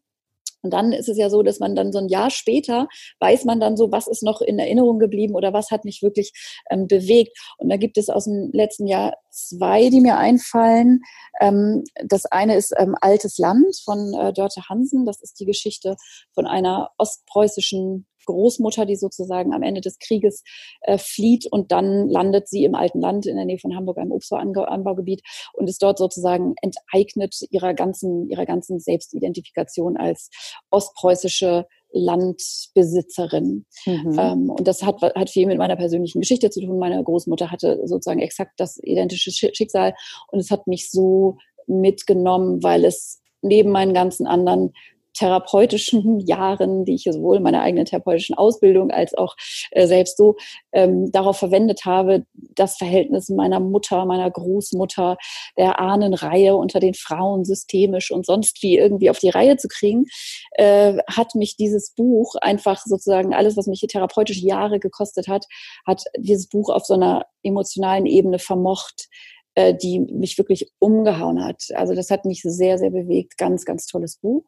[0.66, 2.88] Und dann ist es ja so, dass man dann so ein Jahr später
[3.20, 6.32] weiß man dann so, was ist noch in Erinnerung geblieben oder was hat mich wirklich
[6.70, 7.38] ähm, bewegt.
[7.58, 11.02] Und da gibt es aus dem letzten Jahr zwei, die mir einfallen.
[11.40, 15.06] Ähm, das eine ist ähm, Altes Land von äh, Dörte Hansen.
[15.06, 15.94] Das ist die Geschichte
[16.34, 20.42] von einer ostpreußischen Großmutter, die sozusagen am Ende des Krieges
[20.82, 24.12] äh, flieht und dann landet sie im alten Land in der Nähe von Hamburg, einem
[24.12, 25.22] Obstanbaugebiet
[25.54, 30.28] und ist dort sozusagen enteignet ihrer ganzen, ihrer ganzen Selbstidentifikation als
[30.70, 33.64] ostpreußische Landbesitzerin.
[33.86, 34.18] Mhm.
[34.18, 36.78] Ähm, und das hat, hat viel mit meiner persönlichen Geschichte zu tun.
[36.78, 39.94] Meine Großmutter hatte sozusagen exakt das identische Schicksal
[40.30, 44.72] und es hat mich so mitgenommen, weil es neben meinen ganzen anderen
[45.16, 49.34] therapeutischen Jahren, die ich sowohl in meiner eigenen therapeutischen Ausbildung als auch
[49.70, 50.36] äh, selbst so
[50.72, 55.16] ähm, darauf verwendet habe, das Verhältnis meiner Mutter, meiner Großmutter,
[55.56, 60.04] der Ahnenreihe unter den Frauen systemisch und sonst wie irgendwie auf die Reihe zu kriegen,
[60.52, 65.46] äh, hat mich dieses Buch einfach sozusagen alles, was mich therapeutische Jahre gekostet hat,
[65.86, 69.08] hat dieses Buch auf so einer emotionalen Ebene vermocht,
[69.56, 71.64] äh, die mich wirklich umgehauen hat.
[71.74, 73.36] Also das hat mich sehr, sehr bewegt.
[73.38, 74.44] Ganz, ganz tolles Buch.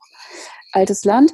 [0.73, 1.33] Altes Land.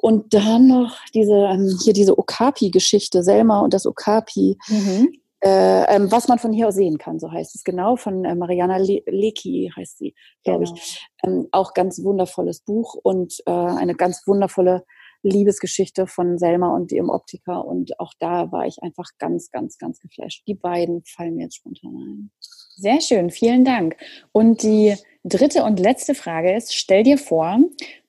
[0.00, 4.56] Und dann noch diese, ähm, hier diese Okapi-Geschichte, Selma und das Okapi.
[4.68, 5.12] Mhm.
[5.40, 8.34] Äh, ähm, was man von hier aus sehen kann, so heißt es genau, von äh,
[8.34, 10.76] Mariana Le Lecki heißt sie, glaube genau.
[10.76, 11.06] ich.
[11.22, 14.84] Ähm, auch ganz wundervolles Buch und äh, eine ganz wundervolle
[15.24, 17.64] Liebesgeschichte von Selma und ihrem Optiker.
[17.64, 20.46] Und auch da war ich einfach ganz, ganz, ganz geflasht.
[20.46, 22.30] Die beiden fallen mir jetzt spontan ein.
[22.76, 23.96] Sehr schön, vielen Dank.
[24.32, 24.94] Und die
[25.24, 27.58] dritte und letzte Frage ist, stell dir vor,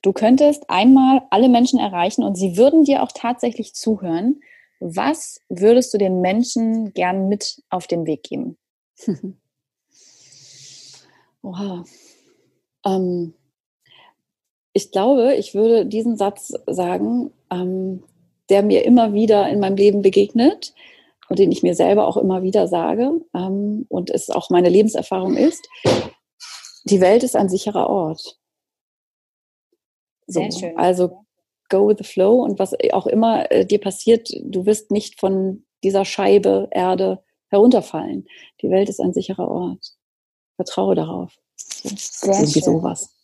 [0.02, 4.40] du könntest einmal alle Menschen erreichen und sie würden dir auch tatsächlich zuhören.
[4.78, 8.58] Was würdest du den Menschen gern mit auf den Weg geben?
[11.42, 11.88] wow.
[12.84, 13.34] Ähm,
[14.76, 18.02] ich glaube, ich würde diesen Satz sagen, ähm,
[18.50, 20.74] der mir immer wieder in meinem Leben begegnet
[21.30, 25.34] und den ich mir selber auch immer wieder sage ähm, und es auch meine Lebenserfahrung
[25.34, 25.66] ist.
[26.84, 28.38] Die Welt ist ein sicherer Ort.
[30.26, 30.76] So, Sehr schön.
[30.76, 31.24] Also
[31.70, 35.64] go with the flow und was auch immer äh, dir passiert, du wirst nicht von
[35.82, 38.26] dieser Scheibe Erde herunterfallen.
[38.60, 39.96] Die Welt ist ein sicherer Ort.
[40.56, 41.32] Vertraue darauf.
[41.56, 42.74] So, Sehr irgendwie schön.
[42.74, 43.15] sowas.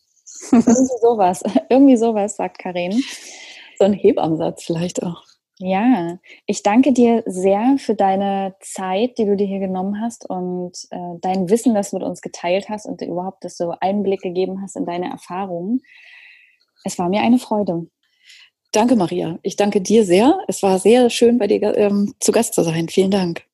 [0.51, 1.43] Irgendwie sowas.
[1.69, 3.03] Irgendwie sowas, sagt Karin.
[3.79, 5.23] So ein Hebammensatz vielleicht auch.
[5.59, 10.73] Ja, ich danke dir sehr für deine Zeit, die du dir hier genommen hast und
[10.91, 14.61] äh, dein Wissen, das du mit uns geteilt hast und überhaupt, dass du Einblick gegeben
[14.61, 15.81] hast in deine Erfahrungen.
[16.85, 17.87] Es war mir eine Freude.
[18.73, 19.39] Danke, Maria.
[19.43, 20.39] Ich danke dir sehr.
[20.49, 22.89] Es war sehr schön, bei dir ähm, zu Gast zu sein.
[22.89, 23.45] Vielen Dank.